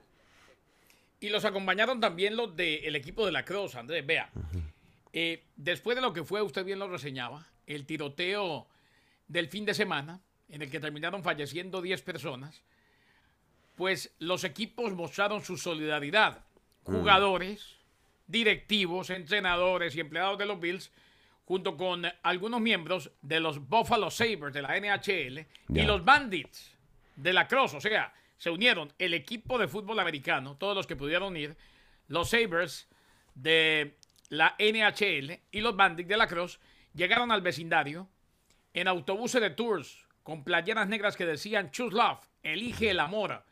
Y 1.20 1.28
los 1.28 1.44
acompañaron 1.44 2.00
también 2.00 2.36
los 2.36 2.56
del 2.56 2.94
equipo 2.96 3.24
de 3.24 3.32
la 3.32 3.44
Cruz, 3.44 3.74
Andrés, 3.76 4.04
vea. 4.04 4.30
Eh, 5.12 5.44
después 5.56 5.96
de 5.96 6.02
lo 6.02 6.12
que 6.12 6.24
fue, 6.24 6.42
usted 6.42 6.64
bien 6.64 6.78
lo 6.78 6.88
reseñaba, 6.88 7.46
el 7.66 7.86
tiroteo 7.86 8.66
del 9.28 9.48
fin 9.48 9.64
de 9.64 9.74
semana, 9.74 10.20
en 10.48 10.62
el 10.62 10.70
que 10.70 10.80
terminaron 10.80 11.22
falleciendo 11.22 11.82
10 11.82 12.02
personas, 12.02 12.62
pues 13.76 14.12
los 14.18 14.44
equipos 14.44 14.92
mostraron 14.92 15.42
su 15.42 15.56
solidaridad. 15.56 16.44
Mm. 16.86 16.92
Jugadores, 16.92 17.76
directivos, 18.26 19.10
entrenadores 19.10 19.94
y 19.96 20.00
empleados 20.00 20.38
de 20.38 20.46
los 20.46 20.60
Bills, 20.60 20.92
junto 21.44 21.76
con 21.76 22.04
algunos 22.22 22.60
miembros 22.60 23.10
de 23.22 23.40
los 23.40 23.68
Buffalo 23.68 24.10
Sabres 24.10 24.52
de 24.52 24.62
la 24.62 24.78
NHL 24.80 25.46
y 25.68 25.82
los 25.82 26.04
Bandits 26.04 26.74
de 27.14 27.32
la 27.32 27.46
Cross. 27.46 27.74
O 27.74 27.80
sea, 27.80 28.12
se 28.36 28.50
unieron 28.50 28.92
el 28.98 29.14
equipo 29.14 29.58
de 29.58 29.68
fútbol 29.68 30.00
americano, 30.00 30.56
todos 30.56 30.74
los 30.74 30.86
que 30.86 30.96
pudieron 30.96 31.36
ir, 31.36 31.56
los 32.08 32.30
Sabres 32.30 32.88
de 33.34 33.96
la 34.28 34.56
NHL 34.58 35.40
y 35.52 35.60
los 35.60 35.76
Bandits 35.76 36.08
de 36.08 36.16
la 36.16 36.26
Cross 36.26 36.58
Llegaron 36.96 37.30
al 37.30 37.42
vecindario 37.42 38.08
en 38.72 38.88
autobuses 38.88 39.40
de 39.40 39.50
tours 39.50 40.06
con 40.22 40.44
playeras 40.44 40.88
negras 40.88 41.14
que 41.14 41.26
decían 41.26 41.70
Choose 41.70 41.94
Love, 41.94 42.26
elige 42.42 42.90
el 42.90 43.00
amor. 43.00 43.44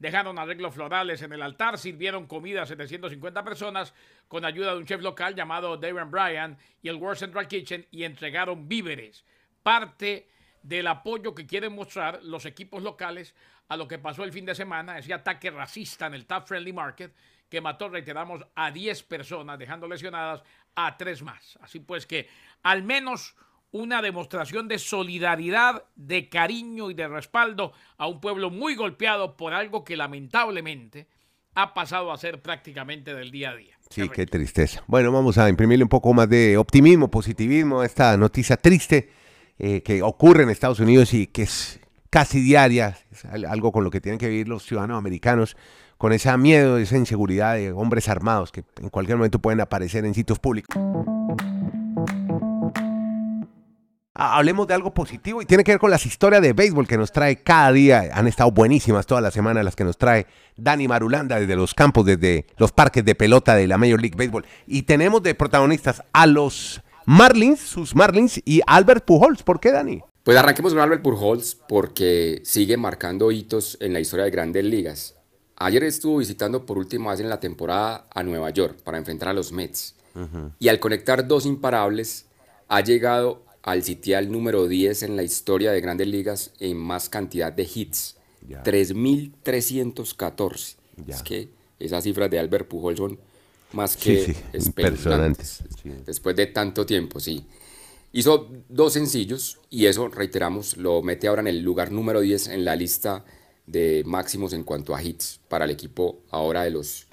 Dejaron 0.00 0.38
arreglos 0.38 0.74
florales 0.74 1.20
en 1.20 1.32
el 1.34 1.42
altar, 1.42 1.78
sirvieron 1.78 2.26
comida 2.26 2.62
a 2.62 2.66
750 2.66 3.44
personas 3.44 3.94
con 4.28 4.46
ayuda 4.46 4.72
de 4.72 4.78
un 4.78 4.86
chef 4.86 5.02
local 5.02 5.34
llamado 5.34 5.76
Darren 5.76 6.10
Bryan 6.10 6.58
y 6.82 6.88
el 6.88 6.96
World 6.96 7.18
Central 7.18 7.46
Kitchen 7.46 7.86
y 7.90 8.04
entregaron 8.04 8.66
víveres. 8.66 9.26
Parte 9.62 10.26
del 10.62 10.86
apoyo 10.86 11.34
que 11.34 11.46
quieren 11.46 11.74
mostrar 11.74 12.20
los 12.24 12.46
equipos 12.46 12.82
locales 12.82 13.34
a 13.68 13.76
lo 13.76 13.86
que 13.86 13.98
pasó 13.98 14.24
el 14.24 14.32
fin 14.32 14.46
de 14.46 14.54
semana, 14.54 14.98
ese 14.98 15.12
ataque 15.12 15.50
racista 15.50 16.06
en 16.06 16.14
el 16.14 16.26
Top 16.26 16.46
Friendly 16.46 16.72
Market 16.72 17.14
que 17.50 17.60
mató, 17.60 17.88
reiteramos, 17.88 18.42
a 18.54 18.70
10 18.70 19.02
personas, 19.02 19.58
dejando 19.58 19.86
lesionadas 19.86 20.42
a 20.74 20.96
tres 20.96 21.20
más. 21.22 21.58
Así 21.60 21.80
pues 21.80 22.06
que 22.06 22.28
al 22.62 22.84
menos 22.84 23.34
una 23.72 24.02
demostración 24.02 24.68
de 24.68 24.78
solidaridad, 24.78 25.84
de 25.96 26.28
cariño 26.28 26.90
y 26.90 26.94
de 26.94 27.08
respaldo 27.08 27.72
a 27.96 28.06
un 28.06 28.20
pueblo 28.20 28.50
muy 28.50 28.74
golpeado 28.74 29.36
por 29.36 29.52
algo 29.52 29.84
que 29.84 29.96
lamentablemente 29.96 31.06
ha 31.54 31.74
pasado 31.74 32.12
a 32.12 32.18
ser 32.18 32.42
prácticamente 32.42 33.14
del 33.14 33.30
día 33.30 33.50
a 33.50 33.56
día. 33.56 33.76
Sí, 33.90 34.08
qué 34.08 34.26
tristeza. 34.26 34.82
Bueno, 34.86 35.10
vamos 35.12 35.36
a 35.38 35.48
imprimirle 35.48 35.84
un 35.84 35.88
poco 35.88 36.12
más 36.14 36.28
de 36.28 36.56
optimismo, 36.56 37.10
positivismo 37.10 37.80
a 37.80 37.86
esta 37.86 38.16
noticia 38.16 38.56
triste 38.56 39.10
eh, 39.58 39.82
que 39.82 40.02
ocurre 40.02 40.44
en 40.44 40.50
Estados 40.50 40.80
Unidos 40.80 41.12
y 41.12 41.26
que 41.26 41.42
es 41.42 41.80
casi 42.08 42.40
diaria, 42.40 42.98
es 43.10 43.24
algo 43.24 43.72
con 43.72 43.84
lo 43.84 43.90
que 43.90 44.00
tienen 44.00 44.18
que 44.18 44.28
vivir 44.28 44.48
los 44.48 44.64
ciudadanos 44.64 44.98
americanos 44.98 45.56
con 45.96 46.12
ese 46.12 46.34
miedo, 46.38 46.78
esa 46.78 46.96
inseguridad 46.96 47.56
de 47.56 47.72
hombres 47.72 48.08
armados 48.08 48.50
que 48.52 48.64
en 48.80 48.88
cualquier 48.88 49.18
momento 49.18 49.38
pueden 49.38 49.60
aparecer 49.60 50.04
en 50.04 50.14
sitios 50.14 50.38
públicos. 50.38 50.74
Hablemos 54.22 54.66
de 54.66 54.74
algo 54.74 54.92
positivo 54.92 55.40
y 55.40 55.46
tiene 55.46 55.64
que 55.64 55.72
ver 55.72 55.78
con 55.80 55.90
las 55.90 56.04
historias 56.04 56.42
de 56.42 56.52
béisbol 56.52 56.86
que 56.86 56.98
nos 56.98 57.10
trae 57.10 57.36
cada 57.36 57.72
día. 57.72 58.10
Han 58.12 58.26
estado 58.26 58.50
buenísimas 58.50 59.06
toda 59.06 59.22
la 59.22 59.30
semana 59.30 59.62
las 59.62 59.74
que 59.74 59.82
nos 59.82 59.96
trae 59.96 60.26
Dani 60.58 60.86
Marulanda 60.88 61.40
desde 61.40 61.56
los 61.56 61.72
campos, 61.72 62.04
desde 62.04 62.44
los 62.58 62.70
parques 62.70 63.02
de 63.02 63.14
pelota 63.14 63.54
de 63.54 63.66
la 63.66 63.78
Major 63.78 63.98
League 63.98 64.18
Baseball. 64.18 64.44
Y 64.66 64.82
tenemos 64.82 65.22
de 65.22 65.34
protagonistas 65.34 66.02
a 66.12 66.26
los 66.26 66.82
Marlins, 67.06 67.60
sus 67.60 67.96
Marlins 67.96 68.42
y 68.44 68.60
Albert 68.66 69.06
Pujols. 69.06 69.42
¿Por 69.42 69.58
qué, 69.58 69.72
Dani? 69.72 70.02
Pues 70.22 70.36
arranquemos 70.36 70.74
con 70.74 70.82
Albert 70.82 71.00
Pujols 71.00 71.54
porque 71.66 72.42
sigue 72.44 72.76
marcando 72.76 73.32
hitos 73.32 73.78
en 73.80 73.94
la 73.94 74.00
historia 74.00 74.26
de 74.26 74.32
grandes 74.32 74.64
ligas. 74.66 75.14
Ayer 75.56 75.82
estuvo 75.84 76.18
visitando 76.18 76.66
por 76.66 76.76
última 76.76 77.12
vez 77.12 77.20
en 77.20 77.30
la 77.30 77.40
temporada 77.40 78.06
a 78.14 78.22
Nueva 78.22 78.50
York 78.50 78.80
para 78.84 78.98
enfrentar 78.98 79.30
a 79.30 79.32
los 79.32 79.50
Mets. 79.50 79.96
Y 80.58 80.68
al 80.68 80.78
conectar 80.78 81.26
dos 81.26 81.46
imparables, 81.46 82.26
ha 82.68 82.82
llegado 82.82 83.48
al 83.62 83.82
sitial 83.82 84.30
número 84.30 84.68
10 84.68 85.04
en 85.04 85.16
la 85.16 85.22
historia 85.22 85.72
de 85.72 85.80
grandes 85.80 86.08
ligas 86.08 86.52
en 86.60 86.76
más 86.76 87.08
cantidad 87.08 87.50
de 87.52 87.66
hits. 87.72 88.16
3.314. 88.48 90.76
Es 91.06 91.22
que 91.22 91.48
esas 91.78 92.04
cifras 92.04 92.30
de 92.30 92.38
Albert 92.38 92.68
Pujol 92.68 92.96
son 92.96 93.18
más 93.72 93.96
que 93.96 94.24
sí, 94.24 94.34
Después 96.06 96.36
de 96.36 96.46
tanto 96.46 96.86
tiempo, 96.86 97.20
sí. 97.20 97.44
Hizo 98.12 98.48
dos 98.68 98.94
sencillos 98.94 99.60
y 99.70 99.86
eso, 99.86 100.08
reiteramos, 100.08 100.76
lo 100.76 101.00
mete 101.02 101.28
ahora 101.28 101.42
en 101.42 101.46
el 101.46 101.62
lugar 101.62 101.92
número 101.92 102.20
10 102.20 102.48
en 102.48 102.64
la 102.64 102.74
lista 102.74 103.24
de 103.66 104.02
máximos 104.04 104.52
en 104.52 104.64
cuanto 104.64 104.96
a 104.96 105.02
hits 105.02 105.38
para 105.48 105.64
el 105.64 105.70
equipo 105.70 106.18
ahora 106.30 106.64
de 106.64 106.70
los 106.70 107.06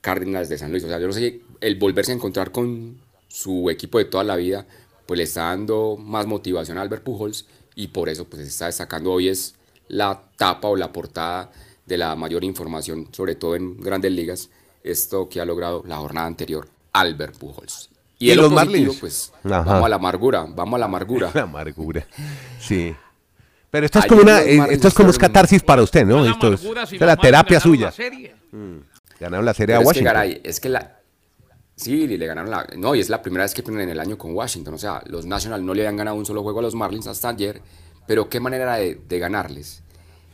Cardinals 0.00 0.48
de 0.48 0.56
San 0.56 0.70
Luis. 0.70 0.82
O 0.84 0.88
sea, 0.88 0.98
yo 0.98 1.08
no 1.08 1.12
sé, 1.12 1.42
el 1.60 1.76
volverse 1.76 2.12
a 2.12 2.14
encontrar 2.14 2.52
con 2.52 2.98
su 3.28 3.68
equipo 3.68 3.98
de 3.98 4.06
toda 4.06 4.24
la 4.24 4.36
vida, 4.36 4.66
pues 5.10 5.18
le 5.18 5.24
está 5.24 5.46
dando 5.46 5.96
más 5.98 6.24
motivación 6.24 6.78
a 6.78 6.82
Albert 6.82 7.02
Pujols 7.02 7.44
y 7.74 7.88
por 7.88 8.08
eso 8.08 8.26
pues 8.26 8.42
está 8.42 8.66
destacando 8.66 9.10
hoy 9.10 9.26
es 9.26 9.56
la 9.88 10.22
tapa 10.36 10.68
o 10.68 10.76
la 10.76 10.92
portada 10.92 11.50
de 11.84 11.98
la 11.98 12.14
mayor 12.14 12.44
información, 12.44 13.08
sobre 13.10 13.34
todo 13.34 13.56
en 13.56 13.80
grandes 13.80 14.12
ligas, 14.12 14.50
esto 14.84 15.28
que 15.28 15.40
ha 15.40 15.44
logrado 15.44 15.82
la 15.84 15.96
jornada 15.96 16.28
anterior, 16.28 16.68
Albert 16.92 17.36
Pujols. 17.38 17.90
¿Y 18.20 18.30
en 18.30 18.36
los 18.36 18.52
lo 18.52 18.56
positivo, 18.56 18.76
Marlins? 18.84 19.00
pues 19.00 19.32
Ajá. 19.42 19.62
vamos 19.64 19.86
a 19.86 19.88
la 19.88 19.96
amargura, 19.96 20.46
vamos 20.48 20.76
a 20.76 20.78
la 20.78 20.84
amargura. 20.86 21.30
La 21.34 21.42
amargura. 21.42 22.06
Sí. 22.60 22.94
Pero 23.68 23.86
esto 23.86 23.98
es 23.98 24.04
Ayer 24.04 24.10
como 24.10 24.22
una, 24.22 24.38
los 24.38 24.46
eh, 24.46 24.66
esto 24.70 24.86
es 24.86 24.94
como 24.94 25.10
es 25.10 25.18
catarsis 25.18 25.64
para 25.64 25.82
usted, 25.82 26.06
¿no? 26.06 26.24
Esto 26.24 26.52
es, 26.52 26.62
la 27.00 27.16
los 27.16 27.20
terapia 27.20 27.58
suya. 27.58 27.86
la 27.86 27.90
serie. 27.90 28.36
Ganaron 29.18 29.44
la 29.44 29.54
serie 29.54 29.74
a 29.74 29.78
Pero 29.78 29.90
es 29.90 29.92
que, 29.92 30.04
Washington. 30.04 30.04
Garay, 30.04 30.40
es 30.44 30.60
que 30.60 30.68
la... 30.68 30.99
Sí, 31.80 32.06
le 32.06 32.26
ganaron 32.26 32.50
la... 32.50 32.66
No, 32.76 32.94
y 32.94 33.00
es 33.00 33.08
la 33.08 33.22
primera 33.22 33.44
vez 33.44 33.54
que 33.54 33.62
pierden 33.62 33.84
en 33.84 33.88
el 33.90 34.00
año 34.00 34.18
con 34.18 34.34
Washington. 34.34 34.74
O 34.74 34.78
sea, 34.78 35.02
los 35.06 35.24
Nationals 35.24 35.64
no 35.64 35.72
le 35.72 35.82
habían 35.82 35.96
ganado 35.96 36.16
un 36.16 36.26
solo 36.26 36.42
juego 36.42 36.58
a 36.58 36.62
los 36.62 36.74
Marlins 36.74 37.06
hasta 37.06 37.30
ayer. 37.30 37.62
Pero 38.06 38.28
qué 38.28 38.38
manera 38.40 38.64
era 38.64 38.76
de, 38.76 39.00
de 39.08 39.18
ganarles. 39.18 39.82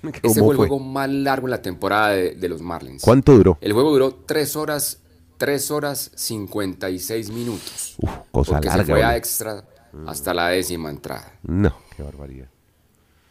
Este 0.03 0.21
¿Cómo 0.29 0.35
fue 0.35 0.51
el 0.53 0.57
juego 0.57 0.79
más 0.79 1.09
largo 1.11 1.47
en 1.47 1.51
la 1.53 1.63
temporada 1.63 2.11
de, 2.11 2.35
de 2.35 2.49
los 2.49 2.63
Marlins. 2.63 3.03
¿Cuánto 3.03 3.33
duró? 3.37 3.59
El 3.61 3.73
juego 3.73 3.93
duró 3.93 4.15
3 4.15 4.57
horas, 4.57 5.01
3 5.39 5.71
horas 5.71 6.11
56 6.15 7.31
minutos. 7.31 7.97
Uf, 7.99 8.11
cosa 8.31 8.53
porque 8.53 8.69
larga. 8.69 8.85
se 8.85 8.93
fue 8.93 9.03
a 9.05 9.17
extra 9.17 9.65
hasta 10.07 10.35
la 10.35 10.49
décima 10.49 10.91
entrada. 10.91 11.33
No, 11.43 11.75
qué 11.97 12.03
barbaridad. 12.03 12.49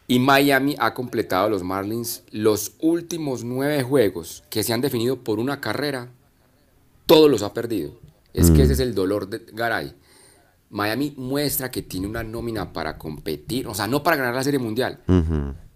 Y 0.08 0.18
Miami 0.20 0.76
ha 0.78 0.94
completado 0.94 1.46
a 1.46 1.50
los 1.50 1.62
Marlins 1.62 2.22
los 2.30 2.74
últimos 2.80 3.42
nueve 3.44 3.82
juegos 3.82 4.44
que 4.50 4.62
se 4.62 4.72
han 4.72 4.80
definido 4.80 5.16
por 5.22 5.38
una 5.38 5.60
carrera, 5.60 6.08
todos 7.06 7.30
los 7.30 7.42
ha 7.42 7.54
perdido. 7.54 7.92
Es 8.32 8.50
que 8.50 8.62
ese 8.62 8.74
es 8.74 8.80
el 8.80 8.94
dolor 8.94 9.28
de 9.28 9.46
Garay. 9.52 9.94
Miami 10.68 11.14
muestra 11.16 11.70
que 11.70 11.82
tiene 11.82 12.06
una 12.06 12.22
nómina 12.22 12.72
para 12.72 12.98
competir, 12.98 13.66
o 13.66 13.74
sea, 13.74 13.86
no 13.86 14.02
para 14.02 14.16
ganar 14.16 14.34
la 14.34 14.44
Serie 14.44 14.58
Mundial, 14.58 15.00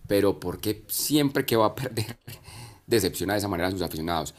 pero 0.07 0.39
porque 0.39 0.85
siempre 0.89 1.47
que 1.47 1.57
va 1.57 1.67
a 1.67 1.75
perder 1.75 2.19
decepciona 2.87 3.35
de 3.35 3.39
esa 3.39 3.49
manera 3.49 3.69
a 3.69 3.71
sus 3.71 3.83
aficionados. 3.83 4.35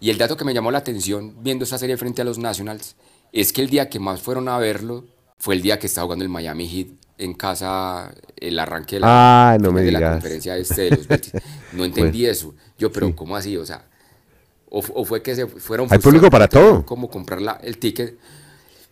Y 0.00 0.10
el 0.10 0.18
dato 0.18 0.36
que 0.36 0.44
me 0.44 0.54
llamó 0.54 0.70
la 0.70 0.78
atención 0.78 1.36
viendo 1.42 1.64
esta 1.64 1.78
serie 1.78 1.96
frente 1.96 2.22
a 2.22 2.24
los 2.24 2.38
Nationals 2.38 2.96
es 3.32 3.52
que 3.52 3.62
el 3.62 3.68
día 3.68 3.88
que 3.88 3.98
más 3.98 4.20
fueron 4.20 4.48
a 4.48 4.58
verlo 4.58 5.04
fue 5.38 5.54
el 5.54 5.62
día 5.62 5.78
que 5.78 5.86
estaba 5.86 6.06
jugando 6.06 6.24
el 6.24 6.30
Miami 6.30 6.68
Heat 6.68 6.88
en 7.18 7.34
casa, 7.34 8.14
el 8.36 8.58
arranque 8.58 8.96
de 8.96 9.00
la, 9.00 9.50
Ay, 9.50 9.58
no 9.58 9.72
me 9.72 9.82
de 9.82 9.92
la 9.92 10.12
conferencia 10.12 10.56
este 10.56 10.82
de 10.82 10.90
los. 10.90 11.08
No 11.72 11.84
entendí 11.84 12.26
eso. 12.26 12.54
Yo, 12.78 12.92
pero 12.92 13.14
¿cómo 13.16 13.36
así? 13.36 13.56
O 13.56 13.64
sea, 13.64 13.86
o, 14.68 14.78
o 14.94 15.04
fue 15.04 15.22
que 15.22 15.34
se 15.34 15.46
fueron 15.46 15.86
Hay 15.90 15.98
público 15.98 16.28
para 16.30 16.48
todo. 16.48 16.84
Como 16.84 17.08
comprar 17.10 17.40
la- 17.40 17.60
el 17.62 17.78
ticket. 17.78 18.16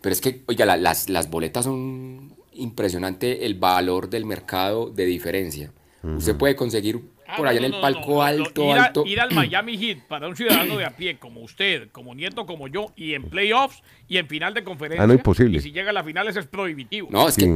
Pero 0.01 0.13
es 0.13 0.21
que, 0.21 0.43
oiga, 0.47 0.65
la- 0.65 0.77
las, 0.77 1.09
las 1.09 1.29
boletas 1.29 1.65
son 1.65 2.33
impresionante 2.53 3.45
el 3.45 3.55
valor 3.55 4.09
del 4.09 4.25
mercado 4.25 4.89
de 4.89 5.05
diferencia. 5.05 5.71
Usted 6.03 6.35
puede 6.35 6.55
conseguir 6.55 7.01
Ah, 7.27 7.37
por 7.37 7.47
allá 7.47 7.59
no, 7.59 7.65
en 7.65 7.73
el 7.73 7.77
no, 7.77 7.81
palco 7.81 8.11
no, 8.11 8.21
alto, 8.21 8.63
ir, 8.69 8.77
a- 8.77 8.83
alto. 8.85 9.03
ir 9.07 9.19
al 9.19 9.33
Miami 9.33 9.75
Heat 9.79 10.03
para 10.07 10.27
un 10.27 10.35
ciudadano 10.35 10.77
de 10.77 10.85
a 10.85 10.95
pie 10.95 11.17
como 11.17 11.41
usted, 11.41 11.89
como 11.91 12.13
Nieto, 12.13 12.45
como 12.45 12.67
yo, 12.67 12.93
y 12.95 13.15
en 13.15 13.23
playoffs 13.31 13.81
y 14.07 14.17
en 14.17 14.27
final 14.27 14.53
de 14.53 14.63
conferencia. 14.63 15.03
Ah, 15.03 15.07
no, 15.07 15.13
imposible. 15.13 15.57
Y 15.57 15.61
si 15.61 15.71
llega 15.71 15.89
a 15.89 15.93
las 15.93 16.05
finales 16.05 16.35
es 16.35 16.45
prohibitivo. 16.45 17.07
No, 17.09 17.27
es 17.27 17.33
Sí. 17.33 17.41
que 17.41 17.47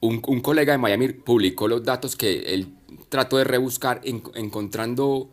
un, 0.00 0.22
un 0.26 0.40
colega 0.42 0.72
de 0.72 0.78
Miami 0.78 1.08
publicó 1.08 1.66
los 1.68 1.82
datos 1.82 2.14
que 2.16 2.52
él 2.52 2.68
trató 3.08 3.38
de 3.38 3.44
rebuscar 3.44 4.02
en- 4.04 4.22
encontrando, 4.34 5.30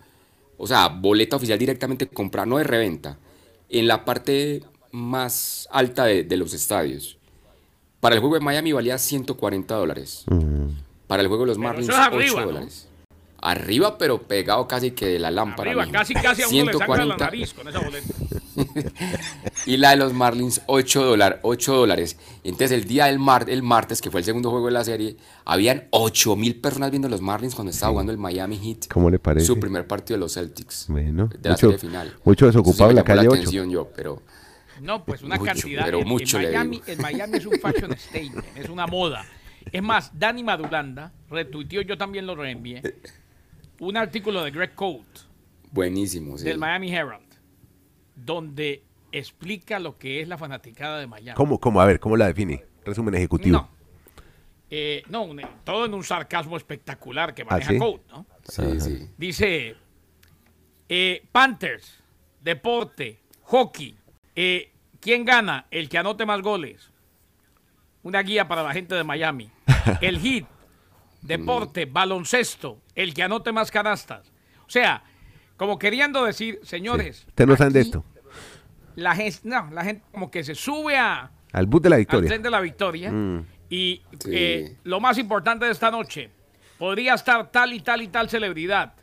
o 0.64 0.68
sea, 0.68 0.88
boleta 0.88 1.36
oficial 1.36 1.60
directamente 1.60 2.08
comprar, 2.08 2.48
no 2.48 2.58
de 2.58 2.64
reventa, 2.64 3.18
en 3.70 3.86
la 3.86 4.06
parte 4.06 4.64
más 4.92 5.68
alta 5.72 6.06
de, 6.06 6.24
de 6.24 6.38
los 6.38 6.54
estadios. 6.54 7.18
Para 8.00 8.16
el 8.16 8.22
juego 8.22 8.36
de 8.36 8.42
Miami 8.42 8.72
valía 8.72 8.98
140 8.98 9.76
dólares. 9.76 10.24
Para 11.08 11.22
el 11.22 11.28
juego 11.28 11.44
de 11.44 11.48
los 11.48 11.58
Marlins, 11.58 11.90
es 11.90 11.96
8 11.96 12.02
arriba, 12.02 12.40
¿no? 12.42 12.46
dólares. 12.48 12.88
Arriba, 13.42 13.98
pero 13.98 14.22
pegado 14.22 14.66
casi 14.68 14.92
que 14.92 15.06
de 15.06 15.20
la 15.20 15.32
lámpara. 15.32 15.72
Arriba, 15.72 15.88
casi 15.92 16.14
casi 16.14 16.44
a 16.44 16.48
uno 16.48 16.72
le 16.72 16.78
sangra 16.78 17.06
la 17.06 17.18
140. 17.18 17.26
nariz 17.26 17.54
con 17.54 17.68
esa 17.68 17.80
boleta. 17.80 18.14
Y 19.66 19.78
la 19.78 19.92
de 19.92 19.96
los 19.98 20.14
Marlins, 20.14 20.62
8 20.68 21.04
dólares. 21.06 21.40
8 21.44 21.74
dólares. 21.76 22.18
Entonces, 22.44 22.72
el 22.72 22.84
día 22.86 23.06
del 23.06 23.18
mar, 23.20 23.46
el 23.50 23.64
martes, 23.64 24.02
que 24.02 24.12
fue 24.12 24.20
el 24.20 24.26
segundo 24.26 24.50
juego 24.52 24.66
de 24.66 24.74
la 24.74 24.84
serie, 24.84 25.16
habían 25.46 25.88
8 25.92 26.36
mil 26.36 26.60
personas 26.60 26.92
viendo 26.92 27.08
los 27.08 27.22
Marlins 27.22 27.56
cuando 27.56 27.72
estaba 27.72 27.92
jugando 27.92 28.12
el 28.12 28.18
Miami 28.18 28.58
Heat. 28.58 28.88
¿Cómo 28.92 29.10
le 29.10 29.20
parece? 29.20 29.46
Su 29.46 29.60
primer 29.60 29.88
partido 29.88 30.18
de 30.18 30.20
los 30.22 30.34
Celtics. 30.34 30.86
Bueno, 30.90 31.28
de 31.28 31.38
la 31.50 31.52
mucho- 31.56 31.68
serie 31.72 31.78
final. 31.78 32.14
mucho 32.26 32.46
desocupado 32.46 32.90
en 32.90 32.96
la 32.98 33.04
calle 33.04 33.28
8. 33.28 33.34
atención 33.40 33.70
yo, 33.70 33.90
pero 33.96 34.22
No, 34.82 35.06
pues 35.06 35.22
una 35.22 35.38
Mucho, 35.38 35.54
cantidad. 35.54 35.86
pero 35.86 36.00
en, 36.00 36.08
mucho 36.08 36.38
Miami, 36.40 36.82
en 36.88 37.02
Miami 37.02 37.38
es 37.38 37.46
un 37.46 37.60
fashion 37.60 37.92
statement, 37.98 38.46
es 38.58 38.68
una 38.70 38.86
moda. 38.88 39.24
Es 39.72 39.82
más, 39.82 40.12
Dani 40.18 40.44
Madulanda 40.44 41.14
retuiteó, 41.30 41.82
yo 41.84 41.98
también 41.98 42.26
lo 42.26 42.36
reenvié, 42.36 42.82
un 43.80 43.96
artículo 43.96 44.44
de 44.44 44.52
Greg 44.52 44.76
Coat 44.76 45.06
buenísimo. 45.72 46.38
sí. 46.38 46.44
del 46.46 46.58
Miami 46.58 46.94
Herald, 46.94 47.24
donde 48.16 48.84
explica 49.14 49.80
lo 49.80 49.98
que 49.98 50.22
es 50.22 50.28
la 50.28 50.38
fanaticada 50.38 51.00
de 51.00 51.08
Miami. 51.08 51.36
¿Cómo, 51.36 51.60
cómo? 51.60 51.80
A 51.82 51.86
ver, 51.86 52.00
¿cómo 52.00 52.18
la 52.18 52.28
define? 52.28 52.66
Resumen 52.84 53.16
ejecutivo. 53.16 53.58
No. 53.60 53.70
Eh, 54.70 55.04
no, 55.08 55.22
un- 55.24 55.42
todo 55.64 55.86
en 55.86 55.94
un 55.94 56.04
sarcasmo 56.04 56.58
espectacular 56.58 57.34
que 57.34 57.46
maneja 57.46 57.70
¿Ah, 57.70 57.74
sí? 57.74 57.80
Coat, 57.80 58.02
¿no? 58.10 58.26
Sí, 58.44 58.82
sí. 58.82 59.10
Dice 59.18 59.76
eh, 60.90 61.24
Panthers, 61.32 62.00
deporte, 62.42 63.20
hockey. 63.44 63.96
eh, 64.36 64.72
¿Quién 65.00 65.26
gana? 65.26 65.68
El 65.70 65.90
que 65.90 65.98
anote 65.98 66.26
más 66.26 66.42
goles. 66.42 66.90
Una 68.04 68.22
guía 68.22 68.48
para 68.48 68.64
la 68.64 68.74
gente 68.74 68.96
de 68.96 69.04
Miami. 69.04 69.52
El 70.02 70.20
hit, 70.20 70.46
deporte, 71.22 71.86
baloncesto, 71.86 72.82
el 72.96 73.14
que 73.14 73.24
anote 73.24 73.52
más 73.52 73.70
canastas. 73.70 74.32
O 74.66 74.70
sea, 74.70 75.04
como 75.58 75.78
queriendo 75.78 76.24
decir, 76.26 76.60
señores, 76.64 77.26
Ustedes 77.28 77.48
no 77.48 77.56
saben 77.58 77.74
de 77.74 77.82
esto. 77.82 78.06
La 78.96 79.16
gente, 79.16 79.40
no, 79.44 79.70
la 79.72 79.84
gente 79.84 80.04
como 80.12 80.30
que 80.32 80.44
se 80.44 80.56
sube 80.56 80.98
a, 80.98 81.32
Al 81.52 81.66
bus 81.68 81.82
de 81.82 81.90
la 81.90 81.96
al 81.96 82.02
victoria. 82.02 82.28
tren 82.30 82.42
de 82.42 82.50
la 82.50 82.60
victoria. 82.60 83.12
Mm. 83.12 83.46
Y 83.70 84.02
Sí. 84.20 84.30
eh, 84.32 84.78
lo 84.84 85.00
más 85.00 85.18
importante 85.18 85.66
de 85.66 85.72
esta 85.72 85.90
noche, 85.90 86.30
podría 86.78 87.16
estar 87.16 87.52
tal 87.52 87.74
y 87.74 87.80
tal 87.80 88.02
y 88.02 88.08
tal 88.08 88.30
celebridad. 88.30 88.94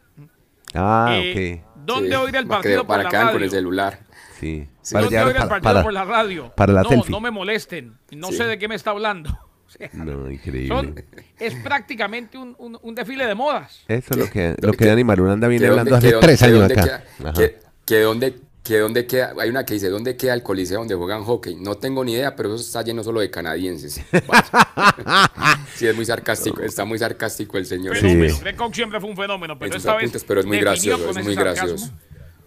Ah, 0.75 1.11
Eh, 1.13 1.63
ok. 1.65 1.71
¿Dónde 1.85 2.11
Sí, 2.11 2.15
oír 2.17 2.37
el 2.37 2.47
para 2.47 2.61
partido 2.61 2.79
por 2.81 2.87
para 2.89 3.03
la 3.05 3.09
hagan 3.09 3.23
con 3.23 3.33
radio? 3.35 3.45
el 3.47 3.51
celular. 3.51 3.99
Sí. 4.39 4.69
Sí. 4.83 4.93
Para 4.95 5.05
¿Dónde 5.05 5.19
oír 5.19 5.27
el 5.29 5.35
para- 5.35 5.49
partido 5.49 5.63
para- 5.73 5.83
por 5.83 5.93
la 5.93 6.05
radio? 6.05 6.53
para 6.55 6.73
la 6.73 6.83
no, 6.83 6.89
selfie. 6.91 7.11
no 7.11 7.21
me 7.21 7.31
molesten. 7.31 7.99
No 8.13 8.29
Sí. 8.29 8.37
sé 8.37 8.45
de 8.45 8.59
qué 8.59 8.69
me 8.69 8.75
está 8.77 8.91
hablando. 8.91 9.31
O 9.71 9.73
sea, 9.73 9.89
No, 9.93 10.29
increíble. 10.29 10.67
son- 10.67 10.97
es 11.39 11.55
prácticamente 11.63 12.37
un, 12.37 12.57
un- 12.59 12.77
un 12.83 12.93
desfile 12.93 13.25
de 13.25 13.37
modas. 13.37 13.85
Eso 13.87 14.15
es 14.15 14.17
lo 14.17 14.29
que, 14.29 14.57
lo 14.61 14.73
que. 14.73 14.85
Dani 14.85 15.05
Marulanda 15.05 15.47
viene 15.47 15.69
hablando 15.69 15.95
hace 15.95 16.13
tres 16.21 16.41
dónde- 16.41 16.75
años 16.75 16.89
acá. 16.89 17.05
que- 17.35 17.57
que 17.87 18.01
dónde, 18.01 18.35
que 18.71 18.79
dónde 18.79 19.05
queda, 19.05 19.35
hay 19.37 19.51
una 19.51 19.67
que 19.67 19.75
dice, 19.75 19.89
¿dónde 19.89 20.17
queda 20.17 20.33
el 20.33 20.45
coliseo 20.45 20.79
donde 20.79 20.95
juegan 20.95 21.25
hockey? 21.25 21.57
No 21.57 21.75
tengo 21.75 22.05
ni 22.05 22.13
idea, 22.13 22.37
pero 22.37 22.55
eso 22.55 22.63
está 22.63 22.83
lleno 22.83 23.03
solo 23.03 23.19
de 23.19 23.29
canadienses. 23.29 23.95
sí, 25.75 25.89
es 25.89 25.97
muy 25.97 26.05
sarcástico, 26.05 26.63
está 26.63 26.85
muy 26.85 26.97
sarcástico 26.97 27.59
el 27.59 27.67
señor. 27.67 27.97
Sí. 27.97 28.03
Fenómeno. 28.03 28.37
Koch 28.57 28.73
siempre 28.73 29.01
fue 29.01 29.11
un 29.11 29.17
fenómeno, 29.17 29.59
pero 29.59 29.77
esta 29.77 29.97
vez 29.97 30.25
pero 30.25 30.39
es 30.39 30.47
muy 30.47 30.61
gracioso, 30.61 31.11
es 31.11 31.25
muy 31.25 31.35
sarcasmo 31.35 31.67
gracioso. 31.67 31.93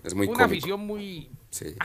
Es 0.01 0.15
muy 0.15 0.27
Una 0.27 0.37
cómico. 0.37 0.45
afición 0.45 0.79
muy... 0.87 1.29
Sí. 1.49 1.75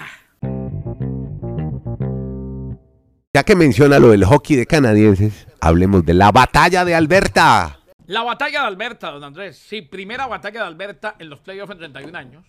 Ya 3.34 3.42
que 3.42 3.56
menciona 3.56 3.98
lo 3.98 4.10
del 4.10 4.24
hockey 4.24 4.54
de 4.54 4.66
canadienses, 4.66 5.48
hablemos 5.60 6.06
de 6.06 6.14
la 6.14 6.30
batalla 6.30 6.84
de 6.84 6.94
Alberta. 6.94 7.80
La 8.06 8.22
batalla 8.22 8.60
de 8.60 8.66
Alberta, 8.68 9.10
don 9.10 9.24
Andrés. 9.24 9.58
Sí, 9.58 9.82
primera 9.82 10.28
batalla 10.28 10.60
de 10.60 10.66
Alberta 10.68 11.16
en 11.18 11.28
los 11.28 11.40
playoffs 11.40 11.72
en 11.72 11.78
31 11.78 12.16
años. 12.16 12.46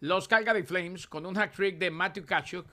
Los 0.00 0.28
Calgary 0.28 0.62
Flames, 0.62 1.08
con 1.08 1.26
un 1.26 1.34
hack 1.34 1.52
trick 1.52 1.78
de 1.78 1.90
Matthew 1.90 2.24
Kachuk, 2.24 2.66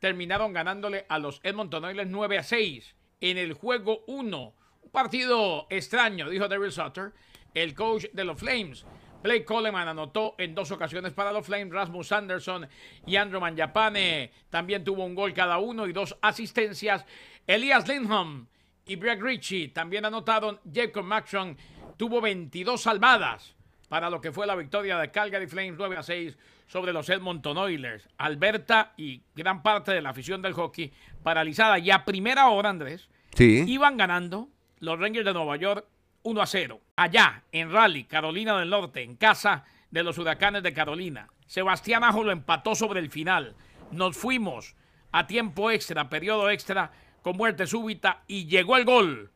terminaron 0.00 0.52
ganándole 0.52 1.06
a 1.08 1.20
los 1.20 1.40
Edmonton 1.44 1.84
Oilers 1.84 2.10
9 2.10 2.38
a 2.38 2.42
6 2.42 2.96
en 3.20 3.38
el 3.38 3.52
juego 3.52 4.02
1. 4.08 4.54
Un 4.82 4.90
partido 4.90 5.68
extraño, 5.70 6.28
dijo 6.28 6.48
Daryl 6.48 6.72
Sutter, 6.72 7.12
el 7.54 7.74
coach 7.74 8.06
de 8.12 8.24
los 8.24 8.40
Flames. 8.40 8.84
Blake 9.22 9.44
Coleman 9.44 9.86
anotó 9.86 10.34
en 10.38 10.56
dos 10.56 10.72
ocasiones 10.72 11.12
para 11.12 11.30
los 11.30 11.46
Flames. 11.46 11.72
Rasmus 11.72 12.10
Anderson 12.10 12.66
y 13.06 13.14
Andrew 13.14 13.40
Manjapane 13.40 14.32
también 14.50 14.82
tuvo 14.82 15.04
un 15.04 15.14
gol 15.14 15.32
cada 15.32 15.58
uno 15.58 15.86
y 15.86 15.92
dos 15.92 16.16
asistencias. 16.20 17.06
Elias 17.46 17.86
Lindholm 17.86 18.48
y 18.84 18.96
Greg 18.96 19.22
Ritchie 19.22 19.68
también 19.68 20.04
anotaron. 20.04 20.58
Jacob 20.74 21.04
Maxson 21.04 21.56
tuvo 21.96 22.20
22 22.20 22.82
salvadas 22.82 23.54
para 23.92 24.08
lo 24.08 24.22
que 24.22 24.32
fue 24.32 24.46
la 24.46 24.54
victoria 24.56 24.96
de 24.96 25.10
Calgary 25.10 25.46
Flames 25.46 25.74
9 25.76 25.98
a 25.98 26.02
6 26.02 26.38
sobre 26.66 26.94
los 26.94 27.10
Edmonton 27.10 27.58
Oilers. 27.58 28.08
Alberta 28.16 28.94
y 28.96 29.20
gran 29.34 29.62
parte 29.62 29.92
de 29.92 30.00
la 30.00 30.08
afición 30.08 30.40
del 30.40 30.54
hockey 30.54 30.90
paralizada. 31.22 31.78
Y 31.78 31.90
a 31.90 32.02
primera 32.06 32.48
hora, 32.48 32.70
Andrés, 32.70 33.10
Sí. 33.34 33.64
iban 33.66 33.98
ganando 33.98 34.48
los 34.78 34.98
Rangers 34.98 35.26
de 35.26 35.34
Nueva 35.34 35.56
York 35.56 35.84
1 36.22 36.40
a 36.40 36.46
0. 36.46 36.80
Allá, 36.96 37.42
en 37.52 37.70
Raleigh, 37.70 38.04
Carolina 38.04 38.58
del 38.58 38.70
Norte, 38.70 39.02
en 39.02 39.14
casa 39.14 39.66
de 39.90 40.02
los 40.02 40.16
Huracanes 40.16 40.62
de 40.62 40.72
Carolina. 40.72 41.28
Sebastián 41.44 42.02
Ajo 42.02 42.24
lo 42.24 42.32
empató 42.32 42.74
sobre 42.74 42.98
el 42.98 43.10
final. 43.10 43.54
Nos 43.90 44.16
fuimos 44.16 44.74
a 45.10 45.26
tiempo 45.26 45.70
extra, 45.70 46.08
periodo 46.08 46.48
extra, 46.48 46.92
con 47.20 47.36
muerte 47.36 47.66
súbita 47.66 48.22
y 48.26 48.46
llegó 48.46 48.78
el 48.78 48.86
gol 48.86 49.30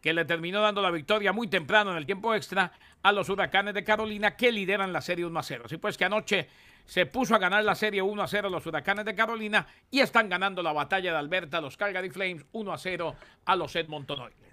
que 0.00 0.12
le 0.12 0.24
terminó 0.24 0.60
dando 0.60 0.82
la 0.82 0.90
victoria 0.90 1.32
muy 1.32 1.48
temprano 1.48 1.90
en 1.90 1.96
el 1.96 2.06
tiempo 2.06 2.34
extra 2.34 2.72
a 3.02 3.12
los 3.12 3.28
Huracanes 3.28 3.74
de 3.74 3.84
Carolina 3.84 4.36
que 4.36 4.52
lideran 4.52 4.92
la 4.92 5.00
serie 5.00 5.24
1 5.24 5.38
a 5.38 5.42
0. 5.42 5.62
Así 5.66 5.76
pues 5.76 5.96
que 5.96 6.04
anoche 6.04 6.48
se 6.84 7.06
puso 7.06 7.34
a 7.34 7.38
ganar 7.38 7.64
la 7.64 7.74
serie 7.74 8.00
1 8.02 8.22
a 8.22 8.26
0 8.26 8.48
los 8.48 8.66
Huracanes 8.66 9.04
de 9.04 9.14
Carolina 9.14 9.66
y 9.90 10.00
están 10.00 10.28
ganando 10.28 10.62
la 10.62 10.72
batalla 10.72 11.12
de 11.12 11.18
Alberta 11.18 11.60
los 11.60 11.76
Calgary 11.76 12.10
Flames 12.10 12.44
1 12.52 12.72
a 12.72 12.78
0 12.78 13.16
a 13.44 13.56
los 13.56 13.76
Edmonton 13.76 14.20
Oilers. 14.20 14.48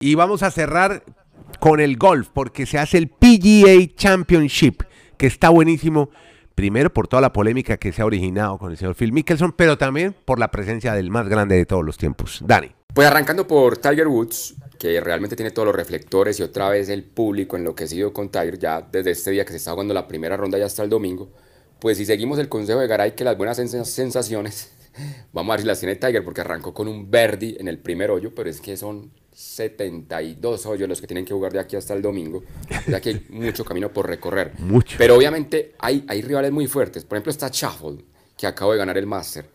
Y 0.00 0.14
vamos 0.16 0.42
a 0.42 0.50
cerrar 0.50 1.02
con 1.60 1.80
el 1.80 1.96
golf, 1.96 2.28
porque 2.32 2.66
se 2.66 2.78
hace 2.78 2.98
el 2.98 3.08
PGA 3.08 3.94
Championship, 3.96 4.82
que 5.16 5.26
está 5.26 5.48
buenísimo. 5.48 6.10
Primero 6.54 6.92
por 6.92 7.08
toda 7.08 7.20
la 7.20 7.32
polémica 7.32 7.76
que 7.78 7.90
se 7.90 8.00
ha 8.00 8.06
originado 8.06 8.58
con 8.58 8.70
el 8.70 8.76
señor 8.76 8.94
Phil 8.94 9.12
Mickelson, 9.12 9.52
pero 9.52 9.76
también 9.76 10.14
por 10.24 10.38
la 10.38 10.52
presencia 10.52 10.94
del 10.94 11.10
más 11.10 11.28
grande 11.28 11.56
de 11.56 11.66
todos 11.66 11.84
los 11.84 11.98
tiempos, 11.98 12.40
Dani. 12.46 12.70
Pues 12.94 13.08
arrancando 13.08 13.44
por 13.44 13.76
Tiger 13.76 14.06
Woods, 14.06 14.54
que 14.78 15.00
realmente 15.00 15.34
tiene 15.34 15.50
todos 15.50 15.66
los 15.66 15.74
reflectores 15.74 16.38
y 16.38 16.44
otra 16.44 16.68
vez 16.68 16.88
el 16.88 17.02
público 17.02 17.56
enloquecido 17.56 18.12
con 18.12 18.28
Tiger, 18.28 18.56
ya 18.56 18.80
desde 18.82 19.10
este 19.10 19.32
día 19.32 19.44
que 19.44 19.50
se 19.50 19.56
está 19.56 19.72
jugando 19.72 19.94
la 19.94 20.06
primera 20.06 20.36
ronda 20.36 20.56
ya 20.56 20.66
hasta 20.66 20.84
el 20.84 20.90
domingo. 20.90 21.28
Pues 21.80 21.98
si 21.98 22.06
seguimos 22.06 22.38
el 22.38 22.48
consejo 22.48 22.78
de 22.78 22.86
Garay, 22.86 23.16
que 23.16 23.24
las 23.24 23.36
buenas 23.36 23.56
sensaciones, 23.56 24.72
vamos 25.32 25.50
a 25.50 25.54
ver 25.54 25.60
si 25.62 25.66
las 25.66 25.80
tiene 25.80 25.96
Tiger, 25.96 26.24
porque 26.24 26.42
arrancó 26.42 26.72
con 26.72 26.86
un 26.86 27.10
Verdi 27.10 27.56
en 27.58 27.66
el 27.66 27.80
primer 27.80 28.12
hoyo, 28.12 28.32
pero 28.32 28.48
es 28.48 28.60
que 28.60 28.76
son 28.76 29.10
72 29.34 30.64
hoyos 30.66 30.88
los 30.88 31.00
que 31.00 31.08
tienen 31.08 31.24
que 31.24 31.34
jugar 31.34 31.52
de 31.52 31.58
aquí 31.58 31.74
hasta 31.74 31.92
el 31.92 32.00
domingo. 32.00 32.44
Ya 32.86 33.00
que 33.00 33.10
hay 33.10 33.26
mucho 33.30 33.64
camino 33.64 33.92
por 33.92 34.06
recorrer. 34.06 34.52
Mucho. 34.58 34.96
Pero 34.96 35.16
obviamente 35.16 35.74
hay, 35.78 36.04
hay 36.08 36.22
rivales 36.22 36.52
muy 36.52 36.66
fuertes. 36.68 37.04
Por 37.04 37.16
ejemplo, 37.16 37.30
está 37.30 37.48
Shuffle, 37.48 38.04
que 38.36 38.46
acabo 38.46 38.72
de 38.72 38.78
ganar 38.78 38.96
el 38.96 39.06
Master. 39.06 39.46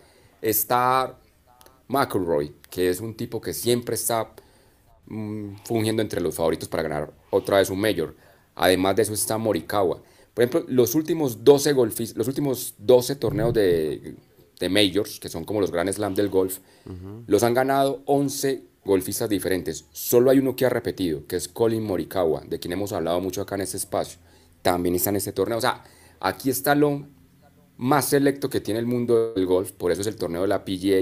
Está 0.42 1.18
McElroy, 1.88 2.56
que 2.70 2.90
es 2.90 3.00
un 3.00 3.16
tipo 3.16 3.40
que 3.40 3.54
siempre 3.54 3.96
está 3.96 4.34
mm, 5.08 5.56
fungiendo 5.64 6.02
entre 6.02 6.20
los 6.20 6.36
favoritos 6.36 6.68
para 6.68 6.84
ganar 6.84 7.14
otra 7.30 7.58
vez 7.58 7.70
un 7.70 7.80
Major. 7.80 8.14
Además 8.56 8.98
de 8.98 9.04
eso 9.04 9.14
está 9.14 9.38
Morikawa. 9.38 10.02
Por 10.34 10.44
ejemplo, 10.44 10.66
los 10.68 10.94
últimos 10.96 11.44
12 11.44 11.74
golfis, 11.74 12.16
los 12.16 12.28
últimos 12.28 12.76
12 12.78 13.16
torneos 13.16 13.54
de, 13.54 14.16
de 14.60 14.70
Majors, 14.70 15.20
que 15.20 15.30
son 15.30 15.46
como 15.46 15.62
los 15.62 15.72
Grand 15.72 15.92
Slam 15.92 16.14
del 16.14 16.30
golf, 16.30 16.60
los 17.28 17.44
han 17.44 17.54
ganado 17.54 18.02
11 18.06 18.69
golfistas 18.86 19.30
diferentes. 19.30 19.86
Solo 19.92 20.32
hay 20.32 20.40
uno 20.40 20.56
que 20.56 20.66
ha 20.66 20.70
repetido, 20.70 21.26
que 21.28 21.36
es 21.36 21.48
Colin 21.48 21.84
Morikawa, 21.84 22.44
de 22.48 22.60
quien 22.60 22.74
hemos 22.74 22.92
hablado 22.92 23.20
mucho 23.22 23.42
acá 23.42 23.56
en 23.56 23.62
este 23.62 23.78
espacio. 23.78 24.20
También 24.62 24.96
está 24.96 25.10
en 25.10 25.18
este 25.18 25.32
torneo. 25.32 25.58
O 25.58 25.62
sea, 25.62 25.84
aquí 26.20 26.50
está 26.50 26.76
lo 26.76 27.06
más 27.78 28.10
selecto 28.10 28.50
que 28.50 28.60
tiene 28.62 28.80
el 28.80 28.86
mundo 28.86 29.34
del 29.34 29.46
golf, 29.46 29.72
por 29.72 29.92
eso 29.92 30.02
es 30.02 30.08
el 30.08 30.16
torneo 30.16 30.42
de 30.42 30.48
la 30.50 30.66
PGA, 30.66 30.98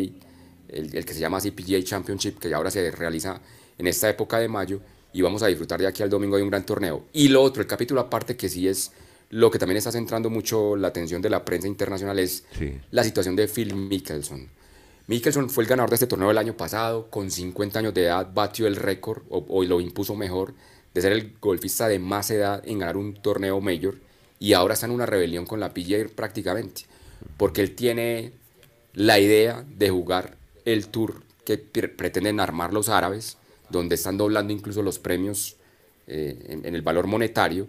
el, 0.69 0.96
el 0.96 1.05
que 1.05 1.13
se 1.13 1.19
llama 1.19 1.38
así 1.38 1.51
PGA 1.51 1.84
Championship, 1.84 2.38
que 2.39 2.53
ahora 2.53 2.69
se 2.69 2.91
realiza 2.91 3.41
en 3.77 3.88
esta 3.88 4.10
época 4.10 4.38
de 4.39 4.48
mayo, 4.48 4.79
y 5.13 5.22
vamos 5.22 5.41
a 5.41 5.48
disfrutar 5.48 5.79
de 5.79 5.88
aquí 5.88 6.03
al 6.03 6.10
domingo 6.10 6.38
de 6.38 6.43
un 6.43 6.50
gran 6.50 6.65
torneo. 6.65 7.05
Y 7.13 7.29
lo 7.29 7.41
otro, 7.41 7.62
el 7.62 7.67
capítulo 7.67 8.01
aparte 8.01 8.36
que 8.38 8.50
sí 8.50 8.67
es 8.67 8.91
lo 9.29 9.50
que 9.50 9.57
también 9.60 9.77
está 9.77 9.91
centrando 9.91 10.29
mucho 10.29 10.75
la 10.75 10.89
atención 10.89 11.22
de 11.22 11.29
la 11.29 11.43
prensa 11.43 11.67
internacional 11.67 12.19
es 12.19 12.46
Sí. 12.57 12.74
la 12.91 13.03
situación 13.03 13.36
de 13.36 13.48
Phil 13.48 13.75
Mickelson. 13.75 14.48
Mickelson 15.07 15.49
fue 15.49 15.63
el 15.63 15.69
ganador 15.69 15.89
de 15.89 15.95
este 15.95 16.07
torneo 16.07 16.31
el 16.31 16.37
año 16.37 16.57
pasado, 16.57 17.09
con 17.09 17.31
50 17.31 17.79
años 17.79 17.93
de 17.93 18.03
edad 18.03 18.29
batió 18.33 18.67
el 18.67 18.75
récord, 18.75 19.23
o, 19.29 19.63
lo 19.63 19.79
impuso 19.79 20.15
mejor, 20.15 20.53
de 20.93 21.01
ser 21.01 21.13
el 21.13 21.33
golfista 21.39 21.87
de 21.87 21.97
más 21.97 22.29
edad 22.29 22.61
en 22.67 22.79
ganar 22.79 22.97
un 22.97 23.13
torneo 23.13 23.61
mayor, 23.61 23.99
y 24.39 24.51
ahora 24.51 24.73
está 24.73 24.85
en 24.85 24.91
una 24.91 25.05
rebelión 25.05 25.45
con 25.45 25.61
la 25.61 25.73
PGA 25.73 26.07
prácticamente, 26.13 26.83
porque 27.37 27.61
él 27.61 27.73
tiene 27.73 28.33
la 28.93 29.17
idea 29.19 29.63
de 29.77 29.89
jugar 29.89 30.35
el 30.65 30.87
tour 30.87 31.23
que 31.45 31.57
pre- 31.57 31.87
pretenden 31.87 32.41
armar 32.41 32.73
los 32.73 32.89
árabes, 32.89 33.37
donde 33.69 33.95
están 33.95 34.17
doblando 34.17 34.51
incluso 34.51 34.81
los 34.81 34.99
premios 34.99 35.55
eh, 36.07 36.59
en 36.63 36.75
el 36.75 36.81
valor 36.81 37.07
monetario, 37.07 37.67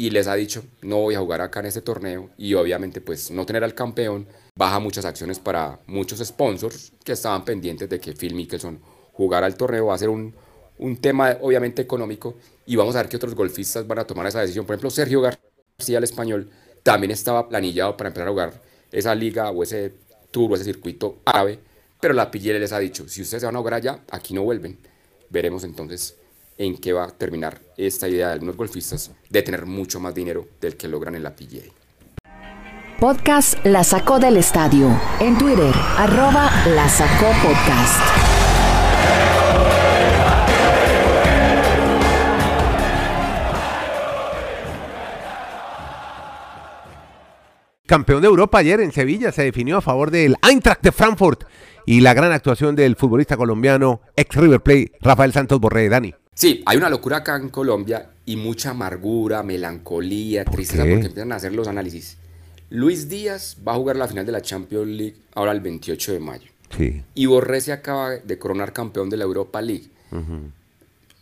y 0.00 0.10
les 0.10 0.28
ha 0.28 0.34
dicho, 0.36 0.62
no 0.80 0.98
voy 1.00 1.16
a 1.16 1.18
jugar 1.18 1.40
acá 1.40 1.58
en 1.58 1.66
este 1.66 1.82
torneo, 1.82 2.30
y 2.38 2.54
obviamente 2.54 3.00
pues 3.00 3.32
no 3.32 3.44
tener 3.44 3.64
al 3.64 3.74
campeón 3.74 4.28
baja 4.54 4.78
muchas 4.78 5.04
acciones 5.04 5.40
para 5.40 5.80
muchos 5.88 6.20
sponsors 6.20 6.92
que 7.04 7.12
estaban 7.12 7.44
pendientes 7.44 7.88
de 7.88 7.98
que 7.98 8.12
Phil 8.12 8.34
Mickelson 8.34 8.78
jugara 9.12 9.48
el 9.48 9.56
torneo, 9.56 9.86
va 9.86 9.94
a 9.96 9.98
ser 9.98 10.08
un, 10.08 10.32
un 10.78 10.96
tema 10.98 11.36
obviamente 11.40 11.82
económico, 11.82 12.36
y 12.64 12.76
vamos 12.76 12.94
a 12.94 13.00
ver 13.00 13.08
qué 13.08 13.16
otros 13.16 13.34
golfistas 13.34 13.88
van 13.88 13.98
a 13.98 14.04
tomar 14.04 14.26
esa 14.28 14.40
decisión. 14.40 14.64
Por 14.66 14.74
ejemplo, 14.74 14.90
Sergio 14.90 15.20
García, 15.20 15.98
el 15.98 16.04
español, 16.04 16.48
también 16.84 17.10
estaba 17.10 17.48
planillado 17.48 17.96
para 17.96 18.08
empezar 18.08 18.28
a 18.28 18.30
jugar 18.30 18.62
esa 18.92 19.14
liga 19.16 19.50
o 19.50 19.64
ese 19.64 19.94
tour 20.30 20.52
o 20.52 20.54
ese 20.54 20.64
circuito 20.64 21.18
árabe, 21.24 21.58
pero 22.00 22.14
la 22.14 22.30
PGA 22.30 22.52
les 22.52 22.72
ha 22.72 22.78
dicho, 22.78 23.08
si 23.08 23.22
ustedes 23.22 23.40
se 23.40 23.46
van 23.46 23.56
a 23.56 23.58
jugar 23.58 23.74
allá, 23.74 24.04
aquí 24.12 24.32
no 24.32 24.44
vuelven. 24.44 24.78
Veremos 25.28 25.64
entonces 25.64 26.16
en 26.58 26.76
qué 26.76 26.92
va 26.92 27.04
a 27.04 27.10
terminar 27.10 27.60
esta 27.76 28.08
idea 28.08 28.26
de 28.26 28.32
algunos 28.34 28.56
golfistas 28.56 29.12
de 29.30 29.42
tener 29.42 29.64
mucho 29.64 30.00
más 30.00 30.14
dinero 30.14 30.46
del 30.60 30.76
que 30.76 30.88
logran 30.88 31.14
en 31.14 31.22
la 31.22 31.34
PGA. 31.34 31.72
Podcast 33.00 33.64
La 33.64 33.84
Sacó 33.84 34.18
del 34.18 34.36
Estadio. 34.36 34.90
En 35.20 35.38
Twitter, 35.38 35.72
arroba 35.96 36.50
La 36.74 36.88
Sacó 36.88 37.28
Podcast. 37.42 38.02
Campeón 47.86 48.20
de 48.20 48.26
Europa 48.28 48.58
ayer 48.58 48.80
en 48.80 48.92
Sevilla 48.92 49.32
se 49.32 49.44
definió 49.44 49.78
a 49.78 49.80
favor 49.80 50.10
del 50.10 50.36
Eintracht 50.46 50.82
de 50.82 50.92
Frankfurt 50.92 51.44
y 51.86 52.02
la 52.02 52.12
gran 52.12 52.32
actuación 52.32 52.76
del 52.76 52.96
futbolista 52.96 53.38
colombiano 53.38 54.02
ex 54.14 54.36
River 54.36 54.60
Plate 54.60 54.92
Rafael 55.00 55.32
Santos 55.32 55.58
Borré, 55.58 55.88
Dani. 55.88 56.14
Sí, 56.38 56.62
hay 56.66 56.76
una 56.76 56.88
locura 56.88 57.16
acá 57.16 57.34
en 57.34 57.48
Colombia 57.48 58.10
y 58.24 58.36
mucha 58.36 58.70
amargura, 58.70 59.42
melancolía, 59.42 60.44
tristeza, 60.44 60.84
qué? 60.84 60.90
porque 60.92 61.06
empiezan 61.06 61.32
a 61.32 61.34
hacer 61.36 61.52
los 61.52 61.66
análisis. 61.66 62.16
Luis 62.70 63.08
Díaz 63.08 63.56
va 63.66 63.72
a 63.72 63.74
jugar 63.74 63.96
la 63.96 64.06
final 64.06 64.24
de 64.24 64.30
la 64.30 64.40
Champions 64.40 64.86
League 64.86 65.16
ahora 65.34 65.50
el 65.50 65.60
28 65.60 66.12
de 66.12 66.20
mayo. 66.20 66.48
Sí. 66.76 67.02
Y 67.16 67.26
Borré 67.26 67.60
se 67.60 67.72
acaba 67.72 68.10
de 68.10 68.38
coronar 68.38 68.72
campeón 68.72 69.10
de 69.10 69.16
la 69.16 69.24
Europa 69.24 69.60
League. 69.60 69.88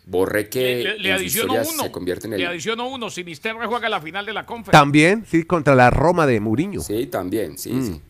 Borré 0.04 0.50
que 0.50 0.60
Le, 0.60 0.82
le- 0.84 0.98
le 0.98 1.08
en 1.08 1.14
adiciono 1.14 1.54
uno. 1.54 1.82
se 1.82 1.90
convierte 1.90 2.26
en 2.26 2.34
el... 2.34 2.40
Le 2.40 2.46
adiciono 2.48 2.86
uno. 2.88 3.08
Si 3.08 3.24
Misterre 3.24 3.66
juega 3.66 3.88
la 3.88 4.02
final 4.02 4.26
de 4.26 4.34
la 4.34 4.44
conferencia. 4.44 4.78
También, 4.78 5.24
sí, 5.26 5.44
contra 5.44 5.74
la 5.74 5.88
Roma 5.88 6.26
de 6.26 6.40
Mourinho. 6.40 6.80
Sí, 6.82 7.06
también, 7.06 7.56
sí, 7.56 7.72
Mm. 7.72 7.86
sí. 7.86 8.00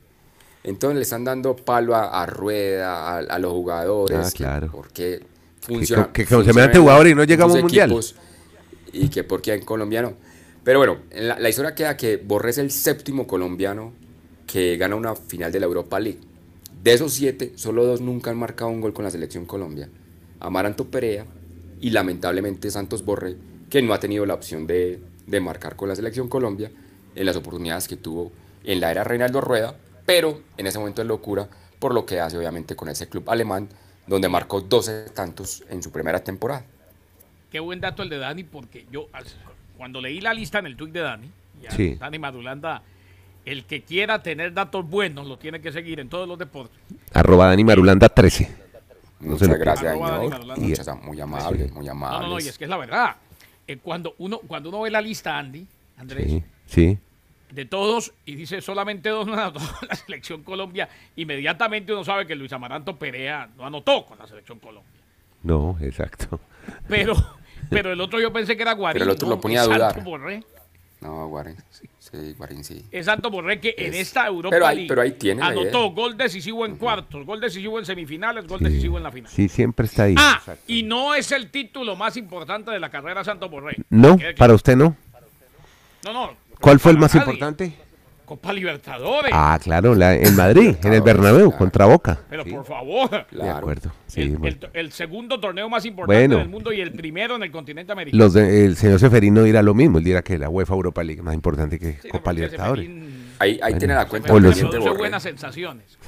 Entonces 0.65 0.97
le 0.97 1.03
están 1.03 1.23
dando 1.23 1.55
palo 1.55 1.95
a, 1.95 2.21
a 2.23 2.27
Rueda, 2.27 3.11
a, 3.11 3.19
a 3.19 3.39
los 3.39 3.53
jugadores. 3.53 4.19
Ah, 4.19 4.31
claro. 4.35 4.71
Porque 4.73 5.21
funciona. 5.67 6.13
que 6.13 6.25
con 6.25 6.45
semejante 6.45 6.79
en 6.79 6.83
jugador 6.83 7.07
y 7.09 7.15
no 7.15 7.25
llegamos 7.25 7.63
muchos 7.63 7.79
a 7.79 7.85
un 7.85 7.91
mundial. 7.91 8.15
Y 8.93 9.09
que 9.09 9.25
porque 9.25 9.55
en 9.55 9.65
Colombia 9.65 10.03
no. 10.03 10.15
Pero 10.65 10.79
bueno, 10.79 10.99
en 11.11 11.29
la, 11.29 11.39
la 11.39 11.49
historia 11.49 11.75
queda 11.75 11.97
que 11.97 12.17
Borré 12.17 12.51
es 12.51 12.59
el 12.59 12.71
séptimo 12.71 13.27
colombiano 13.27 13.93
que 14.47 14.77
gana 14.77 14.97
una 14.97 15.15
final 15.15 15.53
de 15.53 15.61
la 15.61 15.67
Europa 15.67 16.01
League. 16.01 16.21
De 16.83 16.93
esos 16.93 17.13
siete, 17.13 17.53
solo 17.57 17.85
dos 17.85 18.01
nunca 18.01 18.31
han 18.31 18.39
marcado 18.39 18.71
un 18.71 18.81
gol 18.81 18.93
con 18.93 19.05
la 19.05 19.11
selección 19.11 19.45
Colombia. 19.45 19.89
Amaranto 20.41 20.87
Perea 20.87 21.27
y 21.81 21.91
lamentablemente 21.91 22.71
Santos 22.71 23.05
Borré, 23.05 23.37
que 23.69 23.83
no 23.83 23.93
ha 23.93 24.01
tenido 24.01 24.25
la 24.27 24.35
opción 24.35 24.67
de, 24.67 25.01
de 25.27 25.41
marcar 25.41 25.77
con 25.77 25.89
la 25.89 25.97
selección 25.97 26.29
Colombia 26.29 26.71
en 27.15 27.27
las 27.27 27.37
oportunidades 27.37 27.89
que 27.89 27.97
tuvo 27.97 28.31
en 28.65 28.81
la 28.81 28.91
era 28.91 29.05
Reinaldo 29.05 29.41
Rueda, 29.41 29.75
pero 30.05 30.41
en 30.57 30.67
ese 30.67 30.79
momento 30.79 31.03
es 31.03 31.09
locura 31.09 31.49
por 31.79 31.95
lo 31.95 32.07
que 32.07 32.21
hace 32.21 32.39
obviamente 32.39 32.77
con 32.77 32.89
ese 32.89 33.09
club 33.09 33.29
alemán, 33.29 33.69
donde 34.07 34.29
marcó 34.29 34.61
12 34.61 35.11
tantos 35.11 35.65
en 35.69 35.83
su 35.83 35.91
primera 35.91 36.23
temporada. 36.23 36.65
Qué 37.51 37.61
buen 37.61 37.81
dato 37.81 38.03
el 38.03 38.09
de 38.09 38.19
Dani, 38.19 38.45
porque 38.45 38.87
yo 38.91 39.09
cuando 39.77 40.01
leí 40.01 40.21
la 40.21 40.35
lista 40.35 40.59
en 40.59 40.67
el 40.67 40.77
tweet 40.77 40.93
de 40.93 41.01
Dani, 41.01 41.31
ya 41.63 41.71
Sí. 41.71 41.95
Dani 41.95 42.19
Madulanda, 42.19 42.83
el 43.45 43.65
que 43.65 43.83
quiera 43.83 44.23
tener 44.23 44.53
datos 44.53 44.89
buenos 44.89 45.27
lo 45.27 45.39
tiene 45.39 45.61
que 45.61 45.71
seguir 45.73 46.01
en 46.01 46.09
todos 46.09 46.29
los 46.29 46.39
deportes. 46.39 46.79
Arroba 47.13 47.47
Dani 47.47 47.65
Marulanda 47.65 48.09
13. 48.09 48.67
No 49.21 49.39
se 49.39 49.47
Muchas 49.47 49.49
lo 49.49 49.59
gracias, 49.59 49.93
señor. 49.93 50.11
Marulanda. 50.31 50.57
Muchas, 50.57 51.03
muy 51.03 51.21
amables, 51.21 51.73
muy 51.73 51.87
No, 51.87 51.93
amables. 51.93 52.21
no, 52.23 52.29
no, 52.35 52.41
y 52.41 52.49
es 52.49 52.59
que 52.59 52.65
es 52.65 52.71
la 52.71 52.77
verdad. 52.77 53.17
Eh, 53.67 53.79
cuando, 53.79 54.15
uno, 54.19 54.39
cuando 54.47 54.69
uno 54.69 54.83
ve 54.83 54.91
la 54.91 55.01
lista, 55.01 55.39
Andy, 55.39 55.67
Andrés, 55.97 56.27
Sí, 56.27 56.43
sí. 56.67 56.99
De 57.51 57.65
todos, 57.65 58.13
y 58.25 58.35
dice 58.35 58.61
solamente 58.61 59.09
dos 59.09 59.27
no 59.27 59.35
anotó 59.35 59.61
con 59.61 59.89
la 59.89 59.95
selección 59.95 60.43
Colombia, 60.43 60.89
inmediatamente 61.17 61.93
uno 61.93 62.05
sabe 62.05 62.27
que 62.27 62.35
Luis 62.35 62.53
Amaranto 62.53 62.97
Perea 62.97 63.49
no 63.57 63.67
anotó 63.67 64.05
con 64.05 64.19
la 64.19 64.27
selección 64.27 64.59
Colombia. 64.59 64.91
No, 65.43 65.77
exacto. 65.81 66.41
Pero, 66.89 67.15
pero 67.71 67.93
el 67.93 68.01
otro 68.01 68.21
yo 68.21 68.33
pensé 68.33 68.57
que 68.57 68.63
era 68.63 68.73
Guarín. 68.75 68.95
Pero 69.01 69.05
el 69.05 69.11
otro 69.17 69.29
¿no? 69.29 69.35
lo 69.37 69.41
ponía 69.41 69.61
a 69.61 69.63
Es 69.63 69.69
dudar. 69.69 69.95
Santo 69.95 70.11
Borré. 70.11 70.43
No, 71.01 71.29
Guarín. 71.29 71.57
Sí, 71.99 72.33
Guarín 72.39 72.65
sí. 72.65 72.85
Es 72.91 73.07
Santo 73.07 73.31
Borré 73.31 73.61
que 73.61 73.75
en 73.79 73.93
Es- 73.95 74.01
esta 74.09 74.27
Europa 74.27 74.51
pero 74.51 74.67
ahí- 74.67 74.77
League 74.77 74.89
pero 74.89 75.03
ahí 75.03 75.13
tiene 75.13 75.43
anotó 75.43 75.91
gol 75.91 76.17
decisivo 76.17 76.65
en 76.67 76.77
cuartos, 76.77 77.25
gol 77.27 77.41
decisivo 77.41 77.79
en 77.79 77.85
semifinales, 77.85 78.47
gol 78.47 78.61
decisivo 78.61 78.97
en 78.97 79.03
la 79.05 79.13
final. 79.13 79.31
Sí, 79.31 79.49
siempre 79.49 79.87
está 79.87 80.05
ahí. 80.05 80.15
Ah, 80.19 80.37
Exacto. 80.39 80.65
y 80.67 80.83
no 80.83 81.15
es 81.15 81.31
el 81.33 81.51
título 81.51 81.95
más 81.97 82.17
importante 82.17 82.71
de 82.71 82.81
la 82.81 82.91
carrera 82.91 83.23
Santo 83.25 83.49
Borré. 83.49 83.77
No, 83.91 84.17
para 84.37 84.55
usted 84.55 84.75
no. 84.77 84.97
No, 86.05 86.13
no. 86.13 86.46
¿Cuál 86.61 86.81
fue 86.81 86.93
el 86.93 86.99
más 86.99 87.15
nadie. 87.15 87.25
importante? 87.27 87.73
Copa 88.25 88.53
Libertadores. 88.53 89.31
Ah, 89.33 89.57
claro, 89.63 89.95
la- 89.95 90.17
en 90.17 90.35
Madrid, 90.35 90.75
en 90.83 90.93
el 90.93 91.01
Bernabéu, 91.01 91.47
claro. 91.51 91.59
contra 91.59 91.87
Boca. 91.87 92.19
Pero 92.29 92.43
Sí, 92.43 92.51
por 92.51 92.65
favor. 92.65 93.09
De 93.11 93.25
Claro. 93.27 93.57
acuerdo. 93.59 93.93
Sí, 94.09 94.23
el, 94.23 94.37
bueno. 94.37 94.57
el- 94.63 94.71
el 94.87 94.91
segundo 94.93 95.39
torneo 95.39 95.69
más 95.69 95.85
importante 95.85 96.27
Bueno. 96.27 96.39
del 96.39 96.49
mundo 96.49 96.73
y 96.73 96.81
el 96.81 96.91
primero 96.91 97.37
en 97.37 97.45
el 97.45 97.53
continente 97.53 97.93
americano. 97.93 98.25
Los 98.25 98.33
de- 98.35 98.65
el 98.65 98.77
señor 98.77 98.99
Seferino 98.99 99.45
dirá 99.45 99.63
lo 99.63 99.75
mismo, 99.75 99.99
él 99.99 100.05
dirá 100.05 100.23
que 100.23 100.39
la 100.39 100.49
UEFA 100.49 100.75
Europa 100.75 101.05
League 101.05 101.21
es 101.21 101.25
más 101.25 101.35
importante 101.35 101.79
que 101.79 101.99
Sí, 102.03 102.09
Copa 102.09 102.33
Libertadores. 102.33 102.89
Seferín- 102.89 103.27
Ahí, 103.39 103.61
ahí 103.63 103.75
tiene 103.79 103.95
la 103.95 104.07
cuenta 104.09 104.33
O 104.33 104.41
los- 104.41 104.55
Seferín 104.57 104.71
pendiente, 104.73 104.99
buenas 104.99 105.23
sensaciones. 105.23 105.97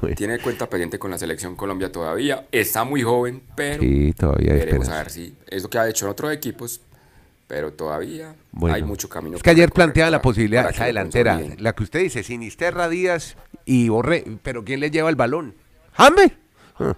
Bueno, 0.00 0.16
Tiene 0.16 0.38
cuenta 0.38 0.68
pendiente 0.68 0.98
con 0.98 1.10
la 1.10 1.18
selección 1.18 1.54
Colombia 1.54 1.92
todavía. 1.92 2.46
Está 2.50 2.84
muy 2.84 3.02
joven, 3.02 3.42
pero 3.54 3.82
sí, 3.82 4.12
todavía 4.18 4.54
veremos 4.54 4.88
a 4.88 4.98
ver 4.98 5.10
si 5.10 5.34
es 5.48 5.62
lo 5.62 5.68
que 5.70 5.78
ha 5.78 5.88
hecho 5.88 6.06
en 6.06 6.12
otros 6.12 6.32
equipos. 6.32 6.80
Pero 7.46 7.72
todavía 7.72 8.34
Bueno. 8.52 8.74
hay 8.76 8.82
mucho 8.82 9.08
camino. 9.08 9.36
Es 9.36 9.42
que 9.42 9.50
ayer 9.50 9.70
planteaba 9.70 10.10
la 10.10 10.22
posibilidad, 10.22 10.70
esa 10.70 10.86
delantera, 10.86 11.40
la 11.58 11.74
que 11.74 11.82
usted 11.82 12.00
dice, 12.00 12.22
Sinisterra, 12.22 12.88
Díaz 12.88 13.36
y 13.66 13.88
Borré, 13.90 14.24
pero 14.42 14.64
¿quién 14.64 14.80
le 14.80 14.90
lleva 14.90 15.10
el 15.10 15.16
balón? 15.16 15.54
¿James? 15.92 16.32
Ah. 16.78 16.96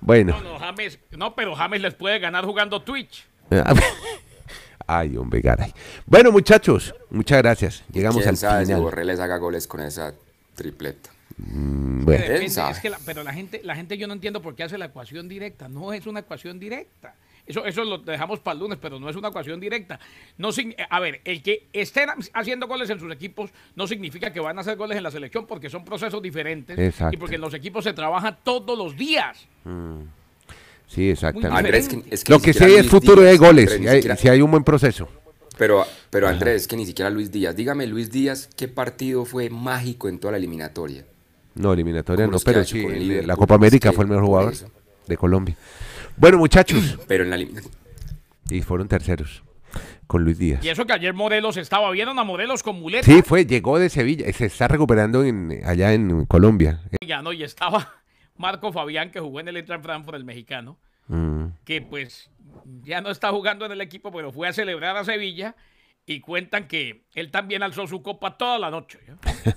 Bueno. 0.00 0.40
No, 0.40 0.52
no, 0.54 0.58
James, 0.58 0.98
no, 1.10 1.34
pero 1.34 1.54
James 1.54 1.80
les 1.80 1.94
puede 1.94 2.18
ganar 2.18 2.44
jugando 2.44 2.82
Twitch. 2.82 3.24
Ay, 4.86 5.16
hombre, 5.16 5.40
garay. 5.40 5.72
Bueno, 6.06 6.32
muchachos, 6.32 6.94
muchas 7.10 7.38
gracias. 7.38 7.84
Llegamos 7.92 8.18
¿Quién 8.18 8.30
al 8.30 8.36
sabe 8.36 8.60
si 8.60 8.66
final. 8.66 8.82
Borré 8.82 9.04
les 9.04 9.20
haga 9.20 9.36
goles 9.38 9.66
con 9.66 9.80
esa 9.80 10.12
tripleta? 10.54 11.10
Mm, 11.38 12.04
Bueno, 12.04 12.22
Depende, 12.24 12.48
sabe. 12.50 12.72
es 12.72 12.80
que 12.80 12.90
la- 12.90 12.98
pero 13.06 13.22
la 13.22 13.32
gente, 13.32 13.60
la 13.64 13.74
gente 13.76 13.96
yo 13.96 14.06
no 14.06 14.12
entiendo 14.12 14.42
por 14.42 14.54
qué 14.54 14.64
hace 14.64 14.76
la 14.78 14.86
ecuación 14.86 15.28
directa. 15.28 15.68
No 15.68 15.92
es 15.92 16.06
una 16.06 16.20
ecuación 16.20 16.58
directa. 16.58 17.14
Eso, 17.44 17.64
eso 17.66 17.82
lo 17.84 17.98
dejamos 17.98 18.38
para 18.38 18.54
el 18.54 18.60
lunes, 18.60 18.78
pero 18.80 19.00
no 19.00 19.08
es 19.10 19.16
una 19.16 19.28
ecuación 19.28 19.58
directa. 19.58 19.98
No, 20.38 20.50
sign- 20.52 20.76
a 20.88 21.00
ver, 21.00 21.20
el 21.24 21.42
que 21.42 21.66
estén 21.72 22.08
haciendo 22.34 22.68
goles 22.68 22.88
en 22.90 23.00
sus 23.00 23.12
equipos 23.12 23.50
no 23.74 23.86
significa 23.88 24.32
que 24.32 24.38
van 24.40 24.56
a 24.58 24.60
hacer 24.60 24.76
goles 24.76 24.96
en 24.96 25.02
la 25.02 25.10
selección 25.10 25.46
porque 25.46 25.68
son 25.68 25.84
procesos 25.84 26.22
diferentes 26.22 26.78
Exacto. 26.78 27.14
y 27.16 27.18
porque 27.18 27.34
en 27.34 27.40
los 27.40 27.52
equipos 27.54 27.82
se 27.84 27.92
trabaja 27.92 28.36
todos 28.36 28.78
los 28.78 28.96
días. 28.96 29.46
sí, 30.86 31.10
exactamente. 31.10 31.56
Andrés, 31.58 31.88
que- 31.88 32.02
es 32.10 32.24
que 32.24 32.32
Lo 32.32 32.38
que 32.40 32.52
sí 32.52 32.64
es 32.64 32.86
futuro 32.88 33.22
de 33.22 33.36
goles, 33.36 33.70
si 33.72 33.86
hay, 33.88 33.96
siquiera- 33.96 34.16
si 34.16 34.28
hay 34.28 34.40
un 34.42 34.50
buen 34.50 34.64
proceso. 34.64 35.08
Pero, 35.58 35.84
pero 36.10 36.28
Andrés, 36.28 36.66
que 36.66 36.76
ni 36.76 36.86
siquiera 36.86 37.10
Luis 37.10 37.30
Díaz. 37.30 37.54
Dígame, 37.54 37.86
Luis 37.86 38.10
Díaz, 38.10 38.48
¿qué 38.56 38.68
partido 38.68 39.24
fue 39.24 39.50
mágico 39.50 40.08
en 40.08 40.18
toda 40.18 40.32
la 40.32 40.38
eliminatoria? 40.38 41.04
No, 41.54 41.72
eliminatoria 41.74 42.26
no, 42.26 42.38
pero 42.38 42.64
sí, 42.64 42.84
el 42.84 43.26
la 43.26 43.36
Copa 43.36 43.56
América 43.56 43.92
fue 43.92 44.04
el 44.04 44.10
mejor 44.10 44.24
jugador 44.24 44.54
de 45.06 45.16
Colombia. 45.16 45.56
Bueno, 46.16 46.38
muchachos, 46.38 46.98
Pero 47.08 47.24
en 47.24 47.30
la 47.30 47.36
eliminatoria. 47.36 47.78
y 48.50 48.60
fueron 48.62 48.88
terceros 48.88 49.42
con 50.06 50.24
Luis 50.24 50.38
Díaz. 50.38 50.62
Y 50.64 50.68
eso 50.68 50.84
que 50.84 50.92
ayer 50.92 51.14
Morelos 51.14 51.56
estaba, 51.56 51.90
vieron 51.90 52.18
a 52.18 52.24
Morelos 52.24 52.62
con 52.62 52.78
muleta. 52.80 53.04
Sí, 53.06 53.22
fue, 53.22 53.46
llegó 53.46 53.78
de 53.78 53.88
Sevilla, 53.88 54.28
y 54.28 54.32
se 54.34 54.46
está 54.46 54.68
recuperando 54.68 55.24
en, 55.24 55.62
allá 55.64 55.92
en 55.94 56.26
Colombia. 56.26 56.80
Ya 57.06 57.22
no, 57.22 57.32
y 57.32 57.42
estaba 57.42 57.92
Marco 58.36 58.72
Fabián, 58.72 59.10
que 59.10 59.20
jugó 59.20 59.40
en 59.40 59.48
el 59.48 59.56
Eintracht 59.56 59.82
Frankfurt, 59.84 60.16
el 60.16 60.24
mexicano, 60.24 60.78
Mm. 61.08 61.46
que 61.64 61.82
pues 61.82 62.30
ya 62.84 63.00
no 63.00 63.10
está 63.10 63.30
jugando 63.32 63.66
en 63.66 63.72
el 63.72 63.80
equipo, 63.80 64.12
pero 64.12 64.30
fue 64.30 64.46
a 64.46 64.52
celebrar 64.52 64.96
a 64.96 65.04
Sevilla 65.04 65.56
y 66.04 66.20
cuentan 66.20 66.66
que 66.66 67.06
él 67.14 67.30
también 67.30 67.62
alzó 67.62 67.86
su 67.86 68.02
copa 68.02 68.36
toda 68.36 68.58
la 68.58 68.70
noche. 68.70 68.98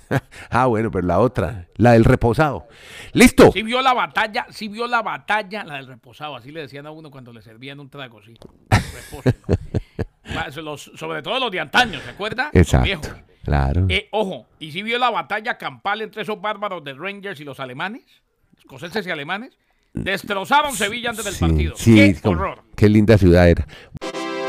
ah, 0.50 0.66
bueno, 0.66 0.90
pero 0.90 1.06
la 1.06 1.18
otra, 1.18 1.66
la 1.76 1.92
del 1.92 2.04
reposado. 2.04 2.68
¡Listo! 3.12 3.50
Sí 3.52 3.62
vio 3.62 3.82
la 3.82 3.92
batalla, 3.94 4.46
sí 4.50 4.68
vio 4.68 4.86
la 4.86 5.02
batalla, 5.02 5.64
la 5.64 5.74
del 5.76 5.86
reposado, 5.88 6.36
así 6.36 6.52
le 6.52 6.60
decían 6.62 6.86
a 6.86 6.90
uno 6.92 7.10
cuando 7.10 7.32
le 7.32 7.42
servían 7.42 7.80
un 7.80 7.90
trago, 7.90 8.22
sí. 8.22 8.34
los- 10.62 10.92
sobre 10.94 11.22
todo 11.22 11.38
los 11.40 11.50
de 11.50 11.60
antaño, 11.60 12.00
¿se 12.00 12.10
acuerda? 12.10 12.50
Exacto, 12.52 13.08
claro. 13.44 13.86
Eh, 13.88 14.08
ojo, 14.12 14.46
y 14.58 14.70
si 14.72 14.82
vio 14.82 14.98
la 14.98 15.10
batalla 15.10 15.58
campal 15.58 16.02
entre 16.02 16.22
esos 16.22 16.40
bárbaros 16.40 16.84
de 16.84 16.94
Rangers 16.94 17.40
y 17.40 17.44
los 17.44 17.58
alemanes, 17.60 18.04
escoceses 18.58 19.06
y 19.06 19.10
alemanes, 19.10 19.58
destrozaron 19.94 20.74
Sevilla 20.74 21.10
antes 21.10 21.24
del 21.24 21.36
partido. 21.36 21.74
sí, 21.76 22.14
¡Qué 22.20 22.28
horror! 22.28 22.62
Qué 22.76 22.88
linda 22.88 23.18
ciudad 23.18 23.48
era. 23.48 23.66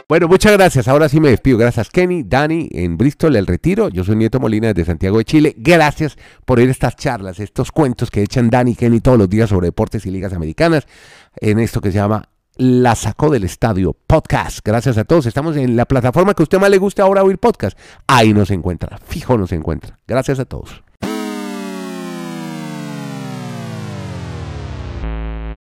Bueno, 0.09 0.29
muchas 0.29 0.53
gracias. 0.53 0.87
Ahora 0.87 1.09
sí 1.09 1.19
me 1.19 1.29
despido. 1.29 1.57
Gracias, 1.57 1.89
Kenny, 1.89 2.23
Dani, 2.23 2.69
en 2.71 2.95
Bristol, 2.95 3.35
el 3.35 3.45
retiro. 3.45 3.89
Yo 3.89 4.05
soy 4.05 4.15
Nieto 4.15 4.39
Molina 4.39 4.69
desde 4.69 4.85
Santiago 4.85 5.17
de 5.17 5.25
Chile. 5.25 5.53
Gracias 5.57 6.17
por 6.45 6.61
ir 6.61 6.69
estas 6.69 6.95
charlas, 6.95 7.41
estos 7.41 7.73
cuentos 7.73 8.09
que 8.09 8.21
echan 8.21 8.49
Dani 8.49 8.71
y 8.71 8.75
Kenny 8.75 9.01
todos 9.01 9.17
los 9.17 9.29
días 9.29 9.49
sobre 9.49 9.67
deportes 9.67 10.05
y 10.05 10.11
ligas 10.11 10.31
americanas 10.31 10.87
en 11.35 11.59
esto 11.59 11.81
que 11.81 11.91
se 11.91 11.97
llama 11.97 12.29
La 12.55 12.95
Sacó 12.95 13.29
del 13.29 13.43
Estadio 13.43 13.97
Podcast. 14.07 14.59
Gracias 14.63 14.97
a 14.97 15.03
todos. 15.03 15.25
Estamos 15.25 15.57
en 15.57 15.75
la 15.75 15.83
plataforma 15.83 16.33
que 16.33 16.41
a 16.41 16.45
usted 16.45 16.57
más 16.57 16.69
le 16.69 16.77
guste 16.77 17.01
ahora 17.01 17.23
oír 17.23 17.37
podcast. 17.37 17.77
Ahí 18.07 18.33
nos 18.33 18.49
encuentra. 18.49 18.99
Fijo 18.99 19.37
nos 19.37 19.51
encuentra. 19.51 19.99
Gracias 20.07 20.39
a 20.39 20.45
todos. 20.45 20.86